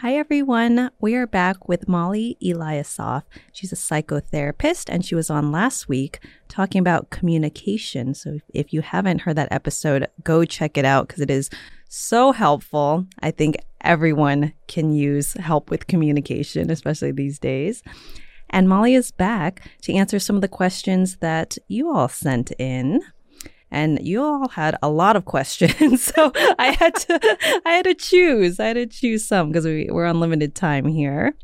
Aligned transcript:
Hi, 0.00 0.14
everyone. 0.14 0.90
We 0.98 1.14
are 1.16 1.26
back 1.26 1.68
with 1.68 1.86
Mollie 1.86 2.38
Eliasoff. 2.42 3.24
She's 3.52 3.70
a 3.70 3.76
psychotherapist, 3.76 4.88
and 4.88 5.04
she 5.04 5.14
was 5.14 5.28
on 5.28 5.52
last 5.52 5.90
week 5.90 6.20
talking 6.48 6.78
about 6.78 7.10
communication. 7.10 8.14
So 8.14 8.38
if 8.54 8.72
you 8.72 8.80
haven't 8.80 9.20
heard 9.20 9.36
that 9.36 9.52
episode, 9.52 10.06
go 10.24 10.46
check 10.46 10.78
it 10.78 10.86
out 10.86 11.06
because 11.06 11.20
it 11.20 11.28
is 11.28 11.50
so 11.90 12.32
helpful. 12.32 13.04
I 13.20 13.30
think 13.30 13.58
everyone 13.82 14.54
can 14.68 14.94
use 14.94 15.34
help 15.34 15.68
with 15.68 15.86
communication, 15.86 16.70
especially 16.70 17.12
these 17.12 17.38
days. 17.38 17.82
And 18.48 18.70
Mollie 18.70 18.94
is 18.94 19.10
back 19.10 19.68
to 19.82 19.92
answer 19.92 20.18
some 20.18 20.34
of 20.34 20.40
the 20.40 20.48
questions 20.48 21.16
that 21.16 21.58
you 21.68 21.94
all 21.94 22.08
sent 22.08 22.52
in 22.52 23.02
and 23.70 23.98
you 24.06 24.22
all 24.22 24.48
had 24.48 24.76
a 24.82 24.88
lot 24.88 25.16
of 25.16 25.24
questions. 25.24 26.02
so 26.14 26.32
I 26.58 26.76
had 26.78 26.94
to, 26.94 27.60
I 27.66 27.70
had 27.70 27.84
to 27.84 27.94
choose. 27.94 28.58
I 28.58 28.66
had 28.66 28.74
to 28.74 28.86
choose 28.86 29.24
some 29.24 29.48
because 29.48 29.64
we, 29.64 29.88
we're 29.90 30.06
on 30.06 30.20
limited 30.20 30.54
time 30.54 30.86
here. 30.86 31.34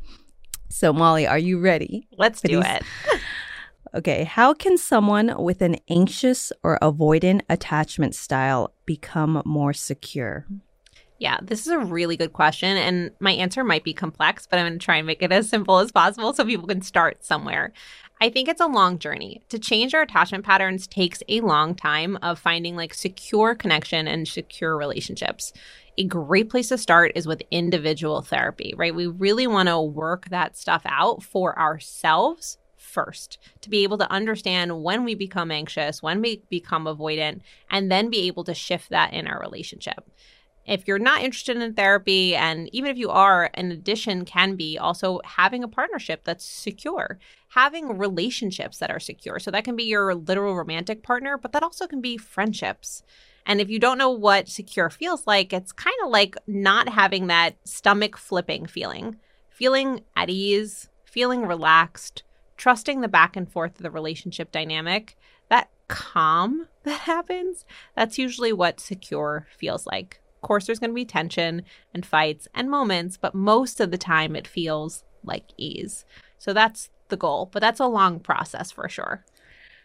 So 0.68 0.92
Mollie, 0.92 1.26
are 1.26 1.38
you 1.38 1.60
ready? 1.60 2.08
Let's 2.18 2.40
do 2.40 2.56
these? 2.56 2.66
it. 2.66 2.82
okay. 3.94 4.24
How 4.24 4.52
can 4.52 4.76
someone 4.76 5.34
with 5.42 5.62
an 5.62 5.76
anxious 5.88 6.52
or 6.62 6.78
avoidant 6.82 7.42
attachment 7.48 8.14
style 8.14 8.72
become 8.84 9.42
more 9.44 9.72
secure? 9.72 10.46
Yeah, 11.18 11.38
this 11.40 11.60
is 11.60 11.68
a 11.68 11.78
really 11.78 12.16
good 12.16 12.34
question. 12.34 12.76
And 12.76 13.10
my 13.20 13.32
answer 13.32 13.64
might 13.64 13.84
be 13.84 13.94
complex, 13.94 14.46
but 14.46 14.58
I'm 14.58 14.66
going 14.66 14.78
to 14.78 14.84
try 14.84 14.96
and 14.96 15.06
make 15.06 15.22
it 15.22 15.32
as 15.32 15.48
simple 15.48 15.78
as 15.78 15.90
possible 15.90 16.34
so 16.34 16.44
people 16.44 16.66
can 16.66 16.82
start 16.82 17.24
somewhere. 17.24 17.72
I 18.18 18.30
think 18.30 18.48
it's 18.48 18.62
a 18.62 18.66
long 18.66 18.98
journey. 18.98 19.42
To 19.50 19.58
change 19.58 19.92
our 19.94 20.00
attachment 20.00 20.44
patterns 20.44 20.86
takes 20.86 21.22
a 21.28 21.42
long 21.42 21.74
time 21.74 22.16
of 22.22 22.38
finding 22.38 22.74
like 22.74 22.94
secure 22.94 23.54
connection 23.54 24.08
and 24.08 24.26
secure 24.26 24.76
relationships. 24.76 25.52
A 25.98 26.04
great 26.04 26.48
place 26.48 26.68
to 26.70 26.78
start 26.78 27.12
is 27.14 27.26
with 27.26 27.42
individual 27.50 28.22
therapy, 28.22 28.72
right? 28.76 28.94
We 28.94 29.06
really 29.06 29.46
want 29.46 29.68
to 29.68 29.80
work 29.80 30.30
that 30.30 30.56
stuff 30.56 30.82
out 30.86 31.22
for 31.22 31.58
ourselves 31.58 32.56
first 32.78 33.38
to 33.60 33.68
be 33.68 33.82
able 33.82 33.98
to 33.98 34.10
understand 34.10 34.82
when 34.82 35.04
we 35.04 35.14
become 35.14 35.50
anxious, 35.50 36.02
when 36.02 36.22
we 36.22 36.42
become 36.48 36.84
avoidant, 36.84 37.40
and 37.70 37.90
then 37.90 38.08
be 38.08 38.26
able 38.26 38.44
to 38.44 38.54
shift 38.54 38.88
that 38.90 39.12
in 39.12 39.26
our 39.26 39.38
relationship 39.38 40.08
if 40.66 40.88
you're 40.88 40.98
not 40.98 41.22
interested 41.22 41.56
in 41.56 41.74
therapy, 41.74 42.34
and 42.34 42.68
even 42.74 42.90
if 42.90 42.98
you 42.98 43.08
are, 43.10 43.50
an 43.54 43.70
addition 43.70 44.24
can 44.24 44.56
be 44.56 44.76
also 44.76 45.20
having 45.24 45.62
a 45.62 45.68
partnership 45.68 46.22
that's 46.24 46.44
secure, 46.44 47.18
having 47.50 47.96
relationships 47.96 48.78
that 48.78 48.90
are 48.90 49.00
secure. 49.00 49.38
So 49.38 49.50
that 49.52 49.64
can 49.64 49.76
be 49.76 49.84
your 49.84 50.14
literal 50.14 50.56
romantic 50.56 51.02
partner, 51.04 51.38
but 51.38 51.52
that 51.52 51.62
also 51.62 51.86
can 51.86 52.00
be 52.00 52.16
friendships. 52.16 53.04
And 53.46 53.60
if 53.60 53.70
you 53.70 53.78
don't 53.78 53.98
know 53.98 54.10
what 54.10 54.48
secure 54.48 54.90
feels 54.90 55.24
like, 55.24 55.52
it's 55.52 55.70
kind 55.70 55.96
of 56.02 56.10
like 56.10 56.36
not 56.48 56.88
having 56.88 57.28
that 57.28 57.56
stomach 57.64 58.16
flipping 58.16 58.66
feeling, 58.66 59.16
feeling 59.48 60.02
at 60.16 60.28
ease, 60.28 60.88
feeling 61.04 61.46
relaxed, 61.46 62.24
trusting 62.56 63.02
the 63.02 63.08
back 63.08 63.36
and 63.36 63.50
forth 63.50 63.76
of 63.76 63.82
the 63.82 63.90
relationship 63.90 64.50
dynamic. 64.50 65.16
That 65.48 65.70
calm 65.86 66.66
that 66.82 67.02
happens, 67.02 67.64
that's 67.94 68.18
usually 68.18 68.52
what 68.52 68.80
secure 68.80 69.46
feels 69.56 69.86
like 69.86 70.20
course, 70.40 70.66
there's 70.66 70.78
going 70.78 70.90
to 70.90 70.94
be 70.94 71.04
tension 71.04 71.62
and 71.94 72.04
fights 72.04 72.48
and 72.54 72.70
moments, 72.70 73.16
but 73.16 73.34
most 73.34 73.80
of 73.80 73.90
the 73.90 73.98
time 73.98 74.36
it 74.36 74.46
feels 74.46 75.04
like 75.24 75.44
ease. 75.56 76.04
So 76.38 76.52
that's 76.52 76.90
the 77.08 77.16
goal, 77.16 77.50
but 77.52 77.60
that's 77.60 77.80
a 77.80 77.86
long 77.86 78.20
process 78.20 78.70
for 78.70 78.88
sure. 78.88 79.24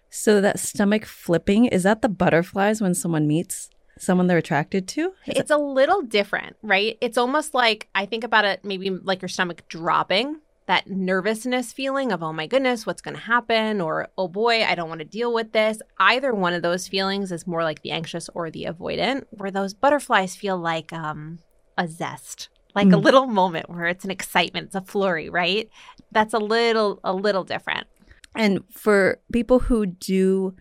So 0.09 0.41
that 0.41 0.59
stomach 0.59 1.05
flipping, 1.05 1.65
is 1.65 1.83
that 1.83 2.01
the 2.01 2.09
butterflies 2.09 2.81
when 2.81 2.93
someone 2.93 3.27
meets 3.27 3.69
someone 3.97 4.27
they're 4.27 4.37
attracted 4.37 4.87
to? 4.89 5.13
Is 5.27 5.37
it's 5.37 5.51
it- 5.51 5.53
a 5.53 5.57
little 5.57 6.01
different, 6.01 6.57
right? 6.61 6.97
It's 7.01 7.17
almost 7.17 7.53
like 7.53 7.87
I 7.95 8.05
think 8.05 8.23
about 8.23 8.45
it 8.45 8.65
maybe 8.65 8.89
like 8.89 9.21
your 9.21 9.29
stomach 9.29 9.67
dropping 9.67 10.41
that 10.67 10.89
nervousness 10.89 11.73
feeling 11.73 12.11
of, 12.11 12.21
oh 12.21 12.31
my 12.31 12.47
goodness, 12.47 12.85
what's 12.85 13.01
going 13.01 13.15
to 13.15 13.21
happen? 13.21 13.81
Or, 13.81 14.09
oh 14.17 14.27
boy, 14.27 14.63
I 14.63 14.75
don't 14.75 14.89
want 14.89 14.99
to 14.99 15.05
deal 15.05 15.33
with 15.33 15.51
this. 15.51 15.79
Either 15.99 16.33
one 16.33 16.53
of 16.53 16.61
those 16.61 16.87
feelings 16.87 17.31
is 17.31 17.47
more 17.47 17.63
like 17.63 17.81
the 17.81 17.91
anxious 17.91 18.29
or 18.33 18.51
the 18.51 18.65
avoidant, 18.65 19.25
where 19.31 19.51
those 19.51 19.73
butterflies 19.73 20.35
feel 20.35 20.57
like 20.57 20.93
um, 20.93 21.39
a 21.77 21.87
zest, 21.87 22.49
like 22.75 22.87
mm. 22.87 22.93
a 22.93 22.97
little 22.97 23.25
moment 23.25 23.69
where 23.69 23.85
it's 23.85 24.05
an 24.05 24.11
excitement, 24.11 24.67
it's 24.67 24.75
a 24.75 24.81
flurry, 24.81 25.29
right? 25.29 25.69
That's 26.11 26.33
a 26.33 26.39
little, 26.39 26.99
a 27.03 27.13
little 27.13 27.43
different. 27.43 27.87
And 28.35 28.63
for 28.71 29.19
people 29.33 29.59
who 29.59 29.85
do 29.85 30.55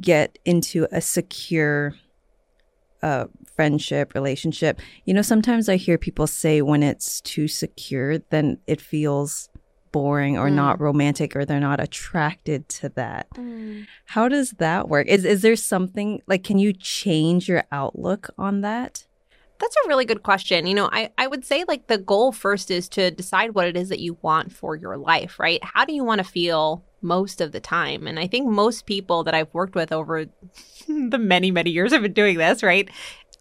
get 0.00 0.38
into 0.44 0.86
a 0.92 1.00
secure 1.00 1.94
uh, 3.06 3.26
friendship, 3.54 4.14
relationship. 4.14 4.80
You 5.04 5.14
know, 5.14 5.22
sometimes 5.22 5.68
I 5.68 5.76
hear 5.76 5.96
people 5.96 6.26
say 6.26 6.60
when 6.60 6.82
it's 6.82 7.20
too 7.20 7.46
secure, 7.46 8.18
then 8.18 8.58
it 8.66 8.80
feels 8.80 9.48
boring 9.92 10.36
or 10.36 10.48
mm. 10.48 10.54
not 10.54 10.80
romantic 10.80 11.36
or 11.36 11.44
they're 11.44 11.60
not 11.60 11.78
attracted 11.78 12.68
to 12.68 12.88
that. 12.90 13.30
Mm. 13.30 13.86
How 14.06 14.28
does 14.28 14.50
that 14.58 14.88
work? 14.88 15.06
Is 15.06 15.24
is 15.24 15.42
there 15.42 15.54
something 15.54 16.20
like 16.26 16.42
can 16.42 16.58
you 16.58 16.72
change 16.72 17.48
your 17.48 17.62
outlook 17.70 18.28
on 18.36 18.62
that? 18.62 19.06
That's 19.58 19.76
a 19.84 19.88
really 19.88 20.04
good 20.04 20.22
question. 20.22 20.66
You 20.66 20.74
know, 20.74 20.90
I, 20.92 21.10
I 21.16 21.28
would 21.28 21.44
say 21.44 21.64
like 21.66 21.86
the 21.86 21.96
goal 21.96 22.32
first 22.32 22.70
is 22.70 22.88
to 22.90 23.10
decide 23.10 23.54
what 23.54 23.68
it 23.68 23.76
is 23.76 23.88
that 23.88 24.00
you 24.00 24.18
want 24.20 24.52
for 24.52 24.74
your 24.74 24.98
life, 24.98 25.38
right? 25.38 25.62
How 25.62 25.84
do 25.84 25.94
you 25.94 26.04
want 26.04 26.18
to 26.18 26.24
feel 26.24 26.84
most 27.06 27.40
of 27.40 27.52
the 27.52 27.60
time? 27.60 28.06
And 28.06 28.18
I 28.18 28.26
think 28.26 28.48
most 28.48 28.86
people 28.86 29.24
that 29.24 29.34
I've 29.34 29.52
worked 29.54 29.74
with 29.74 29.92
over 29.92 30.26
the 30.88 31.18
many, 31.18 31.50
many 31.50 31.70
years 31.70 31.92
I've 31.92 32.02
been 32.02 32.12
doing 32.12 32.38
this, 32.38 32.62
right, 32.62 32.88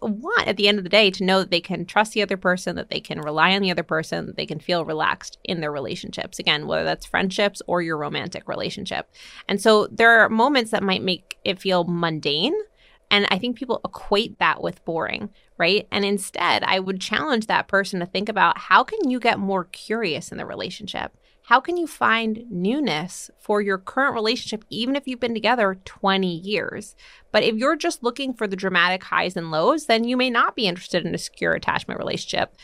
want 0.02 0.48
at 0.48 0.58
the 0.58 0.68
end 0.68 0.78
of 0.78 0.84
the 0.84 0.90
day 0.90 1.10
to 1.12 1.24
know 1.24 1.40
that 1.40 1.52
they 1.52 1.62
can 1.62 1.86
trust 1.86 2.14
the 2.14 2.22
other 2.22 2.38
person, 2.38 2.76
that 2.76 2.90
they 2.90 3.00
can 3.00 3.22
rely 3.22 3.54
on 3.54 3.62
the 3.62 3.72
other 3.72 3.84
person, 3.84 4.26
that 4.28 4.36
they 4.36 4.46
can 4.46 4.60
feel 4.60 4.86
relaxed 4.86 5.38
in 5.44 5.62
their 5.62 5.72
relationships. 5.72 6.40
Again, 6.40 6.68
whether 6.68 6.84
that's 6.84 7.06
friendships 7.06 7.62
or 7.68 7.82
your 7.82 7.98
romantic 7.98 8.48
relationship. 8.48 9.10
And 9.48 9.62
so 9.62 9.88
there 9.88 10.20
are 10.20 10.30
moments 10.30 10.72
that 10.72 10.84
might 10.84 11.04
make 11.04 11.38
it 11.44 11.60
feel 11.60 11.86
mundane. 11.86 12.56
And 13.12 13.28
I 13.30 13.38
think 13.38 13.58
people 13.58 13.82
equate 13.86 14.40
that 14.40 14.62
with 14.62 14.84
boring, 14.84 15.30
right? 15.58 15.88
And 15.92 16.04
instead, 16.04 16.64
I 16.64 16.80
would 16.80 17.00
challenge 17.00 17.48
that 17.48 17.68
person 17.68 18.00
to 18.00 18.06
think 18.06 18.30
about 18.30 18.58
how 18.58 18.84
can 18.84 19.10
you 19.10 19.20
get 19.20 19.40
more 19.40 19.66
curious 19.66 20.32
in 20.32 20.38
the 20.38 20.46
relationship? 20.46 21.16
How 21.48 21.60
can 21.60 21.78
you 21.78 21.86
find 21.86 22.44
newness 22.50 23.30
for 23.40 23.62
your 23.62 23.78
current 23.78 24.16
relationship, 24.16 24.66
even 24.72 24.96
if 24.96 25.08
you've 25.08 25.20
been 25.20 25.36
together 25.36 25.78
20 25.86 26.28
years? 26.28 26.96
But 27.32 27.44
if 27.44 27.56
you're 27.56 27.76
just 27.76 28.02
looking 28.02 28.34
for 28.34 28.48
the 28.48 28.56
dramatic 28.56 29.04
highs 29.04 29.38
and 29.38 29.52
lows, 29.52 29.86
then 29.86 30.06
you 30.06 30.18
may 30.18 30.32
not 30.32 30.56
be 30.56 30.68
interested 30.68 31.06
in 31.06 31.14
a 31.14 31.20
secure 31.20 31.54
attachment 31.54 32.00
relationship. 32.00 32.56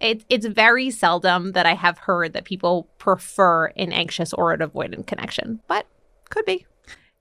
It, 0.00 0.24
it's 0.28 0.46
very 0.46 0.88
seldom 0.90 1.52
that 1.52 1.66
I 1.66 1.74
have 1.74 1.98
heard 1.98 2.32
that 2.34 2.44
people 2.44 2.88
prefer 2.98 3.66
an 3.76 3.92
anxious 3.92 4.32
or 4.32 4.52
an 4.52 4.60
avoidant 4.60 5.08
connection, 5.08 5.60
but 5.66 5.86
could 6.30 6.44
be. 6.44 6.66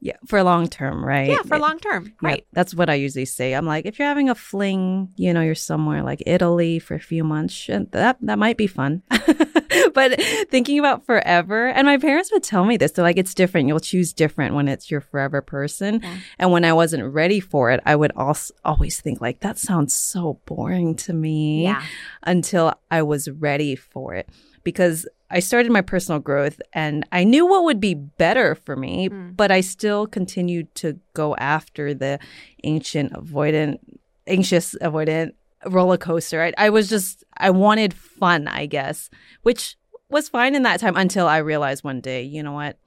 Yeah, 0.03 0.17
for 0.25 0.41
long 0.41 0.67
term, 0.67 1.05
right? 1.05 1.29
Yeah, 1.29 1.43
for 1.43 1.59
long 1.59 1.77
term, 1.77 2.11
right? 2.23 2.39
Yeah, 2.39 2.53
that's 2.53 2.73
what 2.73 2.89
I 2.89 2.95
usually 2.95 3.25
say. 3.25 3.53
I'm 3.53 3.67
like, 3.67 3.85
if 3.85 3.99
you're 3.99 4.07
having 4.07 4.29
a 4.29 4.35
fling, 4.35 5.13
you 5.15 5.31
know, 5.31 5.41
you're 5.41 5.53
somewhere 5.53 6.01
like 6.01 6.23
Italy 6.25 6.79
for 6.79 6.95
a 6.95 6.99
few 6.99 7.23
months, 7.23 7.67
that 7.67 8.17
that 8.19 8.39
might 8.39 8.57
be 8.57 8.65
fun. 8.65 9.03
but 9.93 10.19
thinking 10.49 10.79
about 10.79 11.05
forever, 11.05 11.67
and 11.67 11.85
my 11.85 11.97
parents 11.97 12.31
would 12.31 12.41
tell 12.43 12.65
me 12.65 12.77
this. 12.77 12.93
They're 12.93 13.05
like, 13.05 13.19
it's 13.19 13.35
different. 13.35 13.67
You'll 13.67 13.79
choose 13.79 14.11
different 14.11 14.55
when 14.55 14.67
it's 14.67 14.89
your 14.89 15.01
forever 15.01 15.39
person. 15.39 15.99
Yeah. 16.01 16.17
And 16.39 16.51
when 16.51 16.65
I 16.65 16.73
wasn't 16.73 17.13
ready 17.13 17.39
for 17.39 17.69
it, 17.69 17.79
I 17.85 17.95
would 17.95 18.11
also 18.15 18.55
always 18.65 18.99
think 18.99 19.21
like, 19.21 19.41
that 19.41 19.59
sounds 19.59 19.93
so 19.93 20.39
boring 20.47 20.95
to 20.95 21.13
me. 21.13 21.63
Yeah. 21.63 21.83
Until 22.23 22.73
I 22.89 23.03
was 23.03 23.29
ready 23.29 23.75
for 23.75 24.15
it, 24.15 24.27
because 24.63 25.07
I 25.31 25.39
started 25.39 25.71
my 25.71 25.81
personal 25.81 26.19
growth 26.19 26.61
and 26.73 27.05
I 27.11 27.23
knew 27.23 27.47
what 27.47 27.63
would 27.63 27.79
be 27.79 27.93
better 27.93 28.55
for 28.55 28.75
me, 28.75 29.09
mm. 29.09 29.35
but 29.35 29.49
I 29.49 29.61
still 29.61 30.05
continued 30.05 30.73
to 30.75 30.99
go 31.13 31.35
after 31.37 31.93
the 31.93 32.19
ancient 32.63 33.13
avoidant, 33.13 33.79
anxious 34.27 34.75
avoidant 34.81 35.31
roller 35.65 35.97
coaster. 35.97 36.43
I, 36.43 36.53
I 36.57 36.69
was 36.69 36.89
just, 36.89 37.23
I 37.37 37.49
wanted 37.49 37.93
fun, 37.93 38.47
I 38.47 38.65
guess, 38.65 39.09
which 39.43 39.77
was 40.09 40.27
fine 40.27 40.53
in 40.53 40.63
that 40.63 40.81
time 40.81 40.97
until 40.97 41.27
I 41.27 41.37
realized 41.37 41.83
one 41.83 42.01
day, 42.01 42.23
you 42.23 42.43
know 42.43 42.51
what? 42.51 42.77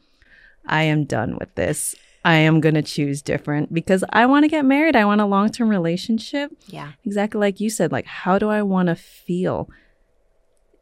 I 0.67 0.83
am 0.83 1.05
done 1.05 1.39
with 1.39 1.55
this. 1.55 1.95
I 2.27 2.37
am 2.37 2.61
going 2.61 2.75
to 2.75 2.83
choose 2.83 3.21
different 3.21 3.73
because 3.73 4.03
I 4.11 4.27
want 4.27 4.45
to 4.45 4.49
get 4.49 4.65
married. 4.65 4.97
I 4.97 5.05
want 5.05 5.21
a 5.21 5.27
long 5.27 5.51
term 5.51 5.69
relationship. 5.69 6.53
Yeah. 6.67 6.93
Exactly 7.05 7.39
like 7.39 7.61
you 7.61 7.69
said. 7.69 7.93
Like, 7.93 8.07
how 8.07 8.39
do 8.39 8.49
I 8.49 8.63
want 8.63 8.89
to 8.89 8.95
feel? 8.95 9.69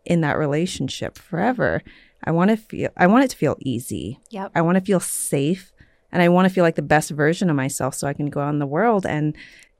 In 0.04 0.20
that 0.22 0.38
relationship 0.38 1.18
forever. 1.18 1.82
I 2.24 2.30
want 2.30 2.50
to 2.50 2.56
feel 2.56 2.90
I 2.96 3.06
want 3.06 3.24
it 3.24 3.30
to 3.30 3.36
feel 3.36 3.56
easy. 3.60 4.20
Yep. 4.30 4.52
I 4.54 4.62
want 4.62 4.76
to 4.76 4.84
feel 4.84 5.00
safe 5.00 5.72
and 6.12 6.22
I 6.22 6.28
want 6.28 6.46
to 6.46 6.54
feel 6.54 6.64
like 6.64 6.76
the 6.76 6.82
best 6.82 7.10
version 7.10 7.50
of 7.50 7.56
myself 7.56 7.94
so 7.94 8.06
I 8.06 8.12
can 8.12 8.26
go 8.26 8.40
out 8.40 8.50
in 8.50 8.58
the 8.58 8.66
world 8.66 9.06
and 9.06 9.36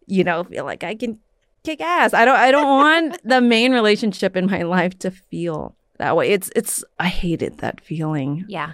you 0.06 0.24
know 0.24 0.44
feel 0.44 0.64
like 0.64 0.82
I 0.82 0.94
can 0.94 1.18
kick 1.62 1.80
ass. 1.80 2.14
I 2.14 2.24
don't 2.24 2.36
I 2.36 2.50
don't 2.50 2.66
want 2.66 3.20
the 3.24 3.40
main 3.40 3.72
relationship 3.72 4.36
in 4.36 4.46
my 4.46 4.62
life 4.62 4.98
to 5.00 5.10
feel 5.10 5.76
that 5.98 6.16
way. 6.16 6.30
It's 6.30 6.50
it's 6.56 6.84
I 6.98 7.08
hated 7.08 7.58
that 7.58 7.80
feeling. 7.80 8.44
Yeah. 8.48 8.72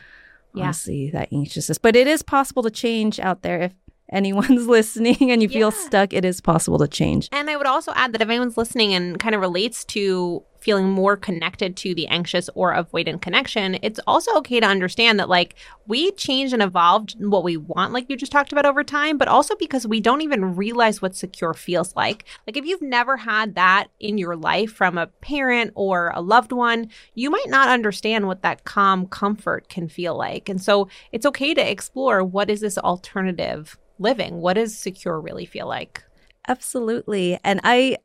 Yeah. 0.54 0.64
Honestly, 0.64 1.10
that 1.10 1.32
anxiousness. 1.32 1.78
But 1.78 1.94
it 1.94 2.06
is 2.06 2.22
possible 2.22 2.62
to 2.62 2.70
change 2.70 3.20
out 3.20 3.42
there 3.42 3.60
if 3.60 3.74
anyone's 4.10 4.66
listening 4.78 5.30
and 5.30 5.42
you 5.42 5.48
feel 5.48 5.70
stuck, 5.70 6.12
it 6.12 6.24
is 6.24 6.40
possible 6.40 6.78
to 6.78 6.88
change. 6.88 7.28
And 7.32 7.50
I 7.50 7.56
would 7.56 7.66
also 7.66 7.92
add 7.94 8.12
that 8.14 8.22
if 8.22 8.28
anyone's 8.28 8.56
listening 8.56 8.94
and 8.94 9.18
kind 9.18 9.34
of 9.34 9.40
relates 9.40 9.84
to 9.86 10.42
feeling 10.60 10.88
more 10.88 11.16
connected 11.16 11.76
to 11.76 11.94
the 11.94 12.06
anxious 12.08 12.50
or 12.54 12.72
avoidant 12.72 13.22
connection, 13.22 13.78
it's 13.82 14.00
also 14.06 14.34
okay 14.36 14.60
to 14.60 14.66
understand 14.66 15.18
that 15.18 15.28
like 15.28 15.54
we 15.86 16.10
change 16.12 16.52
and 16.52 16.62
evolved 16.62 17.16
what 17.18 17.44
we 17.44 17.56
want, 17.56 17.92
like 17.92 18.08
you 18.08 18.16
just 18.16 18.32
talked 18.32 18.52
about 18.52 18.66
over 18.66 18.82
time, 18.84 19.18
but 19.18 19.28
also 19.28 19.54
because 19.56 19.86
we 19.86 20.00
don't 20.00 20.22
even 20.22 20.56
realize 20.56 21.00
what 21.00 21.16
secure 21.16 21.54
feels 21.54 21.94
like. 21.96 22.24
Like 22.46 22.56
if 22.56 22.64
you've 22.64 22.82
never 22.82 23.16
had 23.16 23.54
that 23.54 23.88
in 24.00 24.18
your 24.18 24.36
life 24.36 24.72
from 24.72 24.98
a 24.98 25.06
parent 25.06 25.72
or 25.74 26.12
a 26.14 26.20
loved 26.20 26.52
one, 26.52 26.88
you 27.14 27.30
might 27.30 27.48
not 27.48 27.68
understand 27.68 28.26
what 28.26 28.42
that 28.42 28.64
calm 28.64 29.06
comfort 29.06 29.68
can 29.68 29.88
feel 29.88 30.16
like. 30.16 30.48
And 30.48 30.60
so 30.60 30.88
it's 31.12 31.26
okay 31.26 31.54
to 31.54 31.70
explore 31.70 32.24
what 32.24 32.50
is 32.50 32.60
this 32.60 32.78
alternative 32.78 33.78
living? 33.98 34.36
What 34.40 34.54
does 34.54 34.76
secure 34.76 35.20
really 35.20 35.46
feel 35.46 35.66
like? 35.66 36.04
Absolutely. 36.46 37.38
And 37.44 37.60
I 37.62 37.98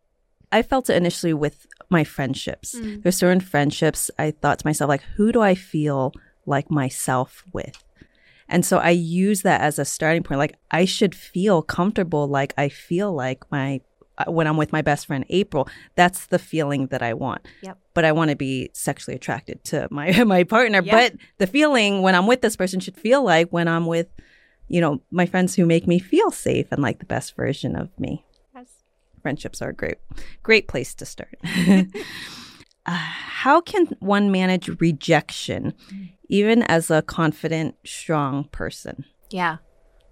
I 0.54 0.62
felt 0.62 0.90
it 0.90 0.96
initially 0.96 1.34
with 1.34 1.66
my 1.90 2.04
friendships. 2.04 2.76
Mm. 2.76 3.02
There's 3.02 3.18
certain 3.18 3.42
friendships 3.42 4.12
I 4.20 4.32
thought 4.32 4.60
to 4.60 4.68
myself, 4.68 4.88
like, 4.88 5.02
who 5.16 5.32
do 5.32 5.42
I 5.42 5.56
feel 5.56 6.14
like 6.46 6.70
myself 6.70 7.44
with? 7.52 7.84
And 8.48 8.64
so 8.64 8.78
I 8.78 8.92
use 8.92 9.42
that 9.42 9.62
as 9.62 9.80
a 9.80 9.86
starting 9.86 10.22
point. 10.22 10.38
Like, 10.38 10.56
I 10.70 10.86
should 10.86 11.16
feel 11.16 11.64
comfortable 11.64 12.28
like 12.28 12.54
I 12.56 12.70
feel 12.70 13.12
like 13.12 13.52
my 13.52 13.82
uh, 14.16 14.32
when 14.32 14.46
I'm 14.46 14.58
with 14.58 14.72
my 14.72 14.84
best 14.84 15.08
friend 15.08 15.26
April, 15.30 15.68
that's 15.96 16.28
the 16.28 16.38
feeling 16.38 16.86
that 16.88 17.02
I 17.02 17.16
want. 17.16 17.42
Yep. 17.64 17.80
But 17.96 18.06
I 18.06 18.12
want 18.12 18.30
to 18.30 18.36
be 18.36 18.70
sexually 18.72 19.16
attracted 19.16 19.64
to 19.66 19.88
my 19.90 20.24
my 20.36 20.44
partner. 20.44 20.84
Yep. 20.84 20.92
But 20.92 21.22
the 21.40 21.48
feeling 21.48 22.04
when 22.04 22.14
I'm 22.14 22.28
with 22.28 22.42
this 22.42 22.56
person 22.56 22.80
should 22.80 22.96
feel 22.98 23.24
like 23.24 23.50
when 23.50 23.68
I'm 23.68 23.88
with, 23.88 24.08
you 24.68 24.82
know, 24.82 25.02
my 25.10 25.26
friends 25.26 25.56
who 25.56 25.66
make 25.66 25.88
me 25.88 25.98
feel 25.98 26.30
safe 26.30 26.68
and 26.72 26.80
like 26.80 27.00
the 27.00 27.06
best 27.06 27.36
version 27.36 27.76
of 27.76 27.90
me 27.98 28.24
friendships 29.24 29.62
are 29.62 29.70
a 29.70 29.74
great, 29.74 29.98
great 30.44 30.68
place 30.68 30.94
to 30.96 31.06
start. 31.06 31.36
uh, 32.86 32.92
how 32.92 33.60
can 33.62 33.88
one 34.00 34.31
manage 34.31 34.70
rejection, 34.80 35.74
even 36.30 36.62
as 36.64 36.92
a 36.92 37.02
confident, 37.02 37.75
strong 37.84 38.44
person? 38.46 39.06
Yeah. 39.31 39.58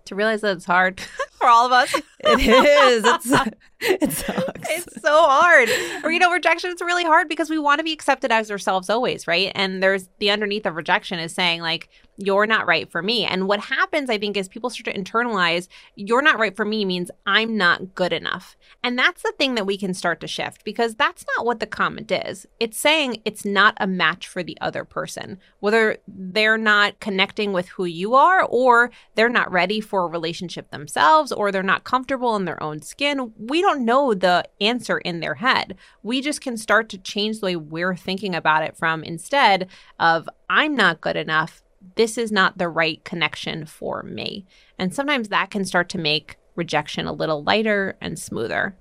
To 0.05 0.15
realize 0.15 0.41
that 0.41 0.57
it's 0.57 0.65
hard 0.65 0.99
for 1.33 1.47
all 1.47 1.67
of 1.67 1.71
us. 1.71 1.93
it 1.93 2.39
is. 2.39 3.03
It's, 3.05 3.31
it 3.81 4.11
sucks. 4.13 4.69
It's 4.69 5.01
so 5.01 5.23
hard. 5.23 5.69
Or, 6.03 6.11
you 6.11 6.19
know, 6.19 6.31
rejection 6.31 6.71
is 6.71 6.81
really 6.81 7.03
hard 7.03 7.29
because 7.29 7.49
we 7.49 7.59
want 7.59 7.79
to 7.79 7.83
be 7.83 7.93
accepted 7.93 8.31
as 8.31 8.49
ourselves 8.49 8.89
always, 8.89 9.27
right? 9.27 9.51
And 9.53 9.83
there's 9.83 10.09
the 10.19 10.31
underneath 10.31 10.65
of 10.65 10.75
rejection 10.75 11.19
is 11.19 11.33
saying, 11.33 11.61
like, 11.61 11.89
you're 12.21 12.45
not 12.45 12.67
right 12.67 12.91
for 12.91 13.01
me. 13.01 13.25
And 13.25 13.47
what 13.47 13.59
happens, 13.59 14.09
I 14.09 14.17
think, 14.17 14.37
is 14.37 14.47
people 14.47 14.69
start 14.69 14.85
to 14.85 14.99
internalize, 15.01 15.67
you're 15.95 16.21
not 16.21 16.39
right 16.39 16.55
for 16.55 16.65
me 16.65 16.85
means 16.85 17.11
I'm 17.25 17.57
not 17.57 17.95
good 17.95 18.13
enough. 18.13 18.55
And 18.83 18.97
that's 18.97 19.21
the 19.21 19.33
thing 19.37 19.55
that 19.55 19.65
we 19.65 19.77
can 19.77 19.93
start 19.93 20.21
to 20.21 20.27
shift 20.27 20.63
because 20.63 20.95
that's 20.95 21.25
not 21.35 21.45
what 21.45 21.59
the 21.59 21.67
comment 21.67 22.11
is. 22.11 22.45
It's 22.59 22.77
saying 22.77 23.21
it's 23.25 23.45
not 23.45 23.75
a 23.77 23.87
match 23.87 24.27
for 24.27 24.43
the 24.43 24.57
other 24.61 24.83
person, 24.85 25.39
whether 25.59 25.97
they're 26.07 26.57
not 26.57 26.99
connecting 26.99 27.53
with 27.53 27.67
who 27.69 27.85
you 27.85 28.15
are 28.15 28.43
or 28.43 28.91
they're 29.15 29.29
not 29.29 29.51
ready 29.51 29.81
for 29.81 30.05
a 30.05 30.09
relationship 30.09 30.71
themselves 30.71 31.31
or 31.31 31.51
they're 31.51 31.63
not 31.63 31.83
comfortable 31.83 32.35
in 32.35 32.45
their 32.45 32.61
own 32.61 32.81
skin. 32.81 33.33
We 33.37 33.61
don't 33.61 33.85
know 33.85 34.13
the 34.13 34.45
answer 34.59 34.99
in 34.99 35.19
their 35.19 35.35
head. 35.35 35.75
We 36.03 36.21
just 36.21 36.41
can 36.41 36.57
start 36.57 36.89
to 36.89 36.97
change 36.97 37.39
the 37.39 37.45
way 37.45 37.55
we're 37.55 37.95
thinking 37.95 38.35
about 38.35 38.63
it 38.63 38.77
from 38.77 39.03
instead 39.03 39.67
of, 39.99 40.27
I'm 40.49 40.75
not 40.75 41.01
good 41.01 41.15
enough. 41.15 41.63
This 41.95 42.17
is 42.17 42.31
not 42.31 42.57
the 42.57 42.69
right 42.69 43.03
connection 43.03 43.65
for 43.65 44.03
me. 44.03 44.45
And 44.77 44.93
sometimes 44.93 45.29
that 45.29 45.51
can 45.51 45.65
start 45.65 45.89
to 45.89 45.97
make 45.97 46.37
rejection 46.55 47.07
a 47.07 47.13
little 47.13 47.43
lighter 47.43 47.97
and 48.01 48.17
smoother. 48.17 48.77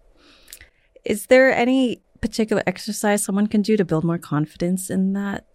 Is 1.05 1.27
there 1.27 1.53
any 1.55 2.03
particular 2.21 2.63
exercise 2.67 3.25
someone 3.25 3.47
can 3.47 3.63
do 3.63 3.77
to 3.77 3.85
build 3.85 4.05
more 4.05 4.19
confidence 4.19 4.91
in 4.91 5.15
that 5.15 5.47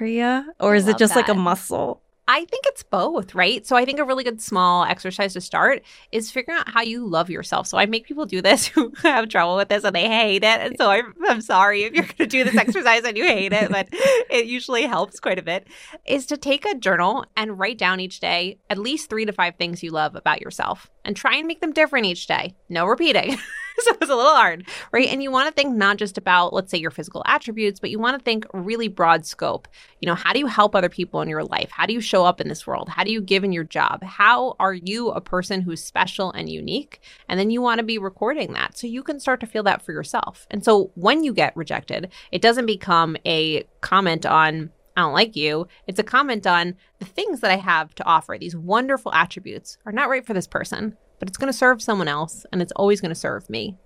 area? 0.00 0.46
Or 0.60 0.74
is 0.74 0.88
it 0.88 0.98
just 0.98 1.14
that. 1.14 1.20
like 1.20 1.28
a 1.28 1.34
muscle? 1.34 2.02
I 2.26 2.46
think 2.46 2.64
it's 2.66 2.82
both, 2.82 3.34
right? 3.34 3.66
So 3.66 3.76
I 3.76 3.84
think 3.84 3.98
a 3.98 4.04
really 4.04 4.24
good 4.24 4.40
small 4.40 4.84
exercise 4.84 5.34
to 5.34 5.42
start 5.42 5.82
is 6.10 6.30
figuring 6.30 6.58
out 6.58 6.70
how 6.70 6.80
you 6.80 7.06
love 7.06 7.28
yourself. 7.28 7.66
So 7.66 7.76
I 7.76 7.84
make 7.84 8.06
people 8.06 8.24
do 8.24 8.40
this 8.40 8.66
who 8.74 8.92
have 9.02 9.28
trouble 9.28 9.56
with 9.56 9.68
this 9.68 9.84
and 9.84 9.94
they 9.94 10.08
hate 10.08 10.42
it. 10.42 10.60
And 10.60 10.76
so 10.78 10.90
I'm, 10.90 11.14
I'm 11.28 11.40
sorry 11.40 11.84
if 11.84 11.92
you're 11.92 12.04
going 12.04 12.16
to 12.16 12.26
do 12.26 12.44
this 12.44 12.56
exercise 12.56 13.04
and 13.04 13.16
you 13.16 13.24
hate 13.24 13.52
it, 13.52 13.70
but 13.70 13.88
it 13.92 14.46
usually 14.46 14.84
helps 14.86 15.20
quite 15.20 15.38
a 15.38 15.42
bit. 15.42 15.66
Is 16.06 16.26
to 16.26 16.36
take 16.36 16.64
a 16.64 16.74
journal 16.74 17.26
and 17.36 17.58
write 17.58 17.78
down 17.78 18.00
each 18.00 18.20
day 18.20 18.58
at 18.70 18.78
least 18.78 19.10
three 19.10 19.26
to 19.26 19.32
five 19.32 19.56
things 19.56 19.82
you 19.82 19.90
love 19.90 20.16
about 20.16 20.40
yourself 20.40 20.90
and 21.04 21.14
try 21.14 21.36
and 21.36 21.46
make 21.46 21.60
them 21.60 21.72
different 21.72 22.06
each 22.06 22.26
day. 22.26 22.54
No 22.68 22.86
repeating. 22.86 23.38
so 23.80 23.92
it's 24.00 24.10
a 24.10 24.14
little 24.14 24.34
hard, 24.34 24.66
right? 24.92 25.08
And 25.08 25.22
you 25.22 25.30
want 25.30 25.48
to 25.48 25.54
think 25.54 25.74
not 25.74 25.96
just 25.96 26.16
about, 26.16 26.52
let's 26.52 26.70
say, 26.70 26.78
your 26.78 26.90
physical 26.90 27.22
attributes, 27.26 27.80
but 27.80 27.90
you 27.90 27.98
want 27.98 28.16
to 28.18 28.22
think 28.22 28.46
really 28.52 28.88
broad 28.88 29.26
scope. 29.26 29.66
You 30.00 30.06
know, 30.06 30.14
how 30.14 30.32
do 30.32 30.38
you 30.38 30.46
help 30.46 30.74
other 30.74 30.88
people 30.88 31.20
in 31.22 31.28
your 31.28 31.44
life? 31.44 31.70
How 31.70 31.86
do 31.86 31.92
you 31.92 32.00
show 32.00 32.24
up 32.24 32.40
in 32.40 32.48
this 32.48 32.66
world? 32.66 32.88
How 32.88 33.02
do 33.02 33.10
you 33.10 33.20
give 33.20 33.42
in 33.42 33.52
your 33.52 33.64
job? 33.64 34.04
How 34.04 34.54
are 34.60 34.74
you 34.74 35.10
a 35.10 35.20
person 35.20 35.60
who's 35.60 35.82
special 35.82 36.30
and 36.32 36.48
unique? 36.48 37.00
And 37.28 37.38
then 37.38 37.50
you 37.50 37.60
want 37.60 37.78
to 37.78 37.84
be 37.84 37.98
recording 37.98 38.52
that 38.52 38.78
so 38.78 38.86
you 38.86 39.02
can 39.02 39.18
start 39.18 39.40
to 39.40 39.46
feel 39.46 39.64
that 39.64 39.82
for 39.82 39.92
yourself. 39.92 40.46
And 40.50 40.64
so 40.64 40.92
when 40.94 41.24
you 41.24 41.32
get 41.32 41.56
rejected, 41.56 42.12
it 42.30 42.42
doesn't 42.42 42.66
become 42.66 43.16
a 43.26 43.64
comment 43.80 44.24
on, 44.24 44.70
I 44.96 45.00
don't 45.00 45.12
like 45.12 45.34
you. 45.34 45.66
It's 45.88 45.98
a 45.98 46.04
comment 46.04 46.46
on 46.46 46.76
the 47.00 47.04
things 47.06 47.40
that 47.40 47.50
I 47.50 47.56
have 47.56 47.92
to 47.96 48.04
offer. 48.04 48.36
These 48.38 48.54
wonderful 48.54 49.12
attributes 49.12 49.78
are 49.84 49.92
not 49.92 50.08
right 50.08 50.24
for 50.24 50.34
this 50.34 50.46
person 50.46 50.96
but 51.18 51.28
it's 51.28 51.38
going 51.38 51.52
to 51.52 51.56
serve 51.56 51.82
someone 51.82 52.08
else 52.08 52.46
and 52.52 52.60
it's 52.62 52.72
always 52.72 53.00
going 53.00 53.10
to 53.10 53.14
serve 53.14 53.48
me. 53.48 53.76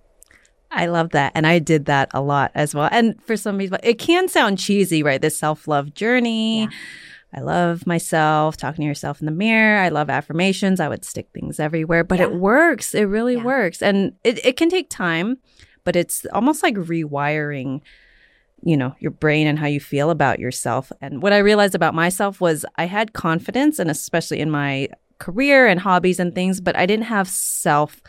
I 0.71 0.87
love 0.87 1.11
that. 1.11 1.33
And 1.35 1.47
I 1.47 1.59
did 1.59 1.87
that 1.87 2.11
a 2.13 2.21
lot 2.21 2.51
as 2.55 2.75
well. 2.75 2.89
And 2.93 3.23
for 3.25 3.37
some 3.37 3.59
people, 3.59 3.79
it 3.83 3.99
can 3.99 4.29
sound 4.29 4.59
cheesy, 4.59 5.03
right? 5.03 5.21
This 5.21 5.39
self 5.39 5.67
love 5.67 5.95
journey. 5.95 6.63
Yeah. 6.63 6.69
I 7.35 7.41
love 7.41 7.87
myself, 7.87 8.57
talking 8.57 8.83
to 8.83 8.87
yourself 8.87 9.21
in 9.21 9.27
the 9.27 9.33
mirror. 9.33 9.79
I 9.79 9.91
love 9.91 10.09
affirmations. 10.09 10.81
I 10.81 10.89
would 10.89 11.05
stick 11.05 11.29
things 11.35 11.61
everywhere, 11.61 12.03
but 12.03 12.19
yeah. 12.19 12.27
it 12.27 12.35
works. 12.35 12.95
It 12.95 13.03
really 13.03 13.37
yeah. 13.37 13.45
works. 13.45 13.83
And 13.83 14.15
it, 14.25 14.45
it 14.45 14.57
can 14.57 14.71
take 14.71 14.89
time, 14.89 15.37
but 15.85 15.95
it's 15.95 16.25
almost 16.33 16.63
like 16.63 16.75
rewiring, 16.77 17.83
you 18.63 18.79
know, 18.79 18.95
your 18.99 19.11
brain 19.11 19.47
and 19.47 19.59
how 19.59 19.67
you 19.67 19.79
feel 19.79 20.09
about 20.09 20.39
yourself. 20.39 20.91
And 21.03 21.21
what 21.21 21.35
I 21.35 21.39
realized 21.39 21.75
about 21.75 21.95
myself 21.95 22.41
was 22.41 22.65
I 22.77 22.87
had 22.87 23.13
confidence, 23.13 23.79
and 23.79 23.91
especially 23.91 24.41
in 24.41 24.51
my 24.51 24.89
career 25.19 25.67
and 25.67 25.81
hobbies 25.81 26.19
and 26.20 26.35
things, 26.35 26.61
but 26.61 26.76
I 26.76 26.87
didn't 26.87 27.06
have 27.06 27.29
self 27.29 28.00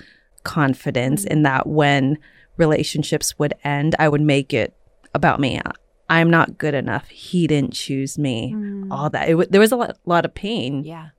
confidence 0.44 1.24
mm-hmm. 1.24 1.34
in 1.34 1.44
that 1.44 1.68
when 1.68 2.18
relationships 2.58 3.38
would 3.40 3.54
end, 3.64 3.96
I 4.00 4.10
would 4.10 4.22
make 4.22 4.54
it 4.54 4.76
about 5.14 5.40
me. 5.40 5.62
I'm 6.10 6.30
not 6.30 6.58
good 6.58 6.74
enough. 6.74 7.08
He 7.10 7.48
didn't 7.48 7.74
choose 7.74 8.18
me. 8.18 8.54
Mm. 8.56 8.88
All 8.92 9.10
that. 9.12 9.28
W- 9.30 9.48
there 9.50 9.62
was 9.62 9.72
a 9.72 9.76
lot, 9.76 9.98
lot 10.06 10.26
of 10.26 10.34
pain. 10.34 10.84
Yeah. 10.84 11.10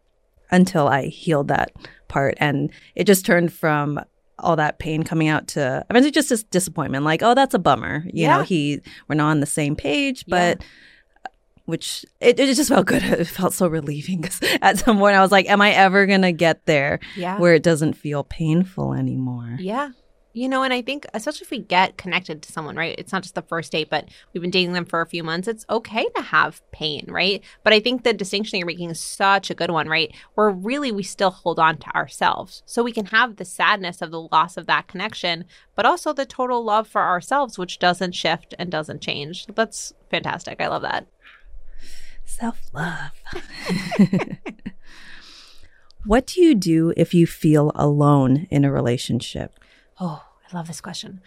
Until 0.51 0.89
I 0.89 1.07
healed 1.07 1.49
that 1.49 1.71
part. 2.09 2.35
And 2.39 2.73
it 2.97 3.05
just 3.05 3.25
turned 3.25 3.53
from 3.53 4.01
all 4.41 4.57
that 4.57 4.81
pain 4.81 5.05
coming 5.05 5.29
out 5.29 5.47
to 5.47 5.87
eventually 5.89 6.11
just 6.11 6.29
this 6.29 6.43
disappointment 6.43 7.05
like, 7.05 7.23
oh, 7.23 7.35
that's 7.35 7.55
a 7.55 7.59
bummer. 7.59 8.03
You 8.07 8.25
yeah. 8.25 8.39
know, 8.39 8.43
he, 8.43 8.81
we're 9.07 9.15
not 9.15 9.31
on 9.31 9.41
the 9.41 9.47
same 9.47 9.77
page, 9.77 10.25
but. 10.27 10.61
Yeah 10.61 10.67
which 11.65 12.05
it, 12.21 12.39
it 12.39 12.55
just 12.55 12.69
felt 12.69 12.87
good. 12.87 13.03
It 13.21 13.27
felt 13.27 13.53
so 13.53 13.69
relieving 13.69 14.21
because 14.21 14.41
at 14.63 14.79
some 14.79 14.99
point 14.99 15.17
I 15.17 15.21
was 15.21 15.33
like, 15.33 15.49
am 15.49 15.61
I 15.61 15.73
ever 15.73 16.07
going 16.07 16.23
to 16.23 16.33
get 16.33 16.65
there 16.67 17.01
yeah. 17.17 17.39
where 17.39 17.55
it 17.55 17.63
doesn't 17.63 17.95
feel 17.95 18.25
painful 18.25 18.95
anymore? 18.95 19.57
Yeah. 19.59 19.91
You 20.33 20.49
know, 20.49 20.63
and 20.63 20.73
I 20.73 20.81
think, 20.81 21.07
especially 21.13 21.45
if 21.45 21.51
we 21.51 21.59
get 21.59 21.97
connected 21.97 22.43
to 22.43 22.53
someone, 22.53 22.77
right? 22.77 22.95
It's 22.97 23.13
not 23.13 23.23
just 23.23 23.35
the 23.35 23.43
first 23.43 23.73
date, 23.73 23.91
but 23.91 24.09
we've 24.33 24.41
been 24.41 24.53
dating 24.53 24.75
them 24.75 24.85
for 24.85 25.01
a 25.01 25.07
few 25.07 25.25
months. 25.25 25.49
It's 25.49 25.67
okay 25.69 26.07
to 26.15 26.23
have 26.23 26.63
pain, 26.71 27.05
right? 27.09 27.43
But 27.65 27.73
I 27.73 27.81
think 27.81 28.05
the 28.05 28.13
distinction 28.13 28.59
you're 28.59 28.67
making 28.67 28.91
is 28.91 29.01
such 29.01 29.51
a 29.51 29.55
good 29.55 29.73
one, 29.73 29.89
right? 29.89 30.15
Where 30.35 30.51
really 30.51 30.93
we 30.93 31.03
still 31.03 31.31
hold 31.31 31.59
on 31.59 31.79
to 31.79 31.95
ourselves. 31.97 32.63
So 32.65 32.85
we 32.85 32.93
can 32.93 33.07
have 33.07 33.37
the 33.37 33.45
sadness 33.45 34.01
of 34.03 34.13
the 34.13 34.21
loss 34.21 34.57
of 34.57 34.67
that 34.67 34.87
connection, 34.87 35.47
but 35.75 35.85
also 35.85 36.13
the 36.13 36.27
total 36.27 36.63
love 36.63 36.87
for 36.87 37.03
ourselves, 37.03 37.59
which 37.59 37.81
doesn't 37.81 38.15
shift 38.15 38.55
and 38.57 38.71
doesn't 38.71 39.03
change. 39.03 39.47
That's 39.47 39.93
fantastic. 40.11 40.61
I 40.61 40.69
love 40.69 40.83
that. 40.83 41.09
Self 42.31 42.71
love. 42.73 43.11
what 46.07 46.29
do 46.29 46.41
you 46.41 46.55
do 46.55 46.95
if 46.97 47.13
you 47.13 47.27
feel 47.27 47.73
alone 47.75 48.47
in 48.51 48.65
a 48.65 48.71
relationship? 48.71 49.59
Oh, 49.99 50.23
I 50.51 50.57
love 50.57 50.69
this 50.69 50.81
question. 50.81 51.21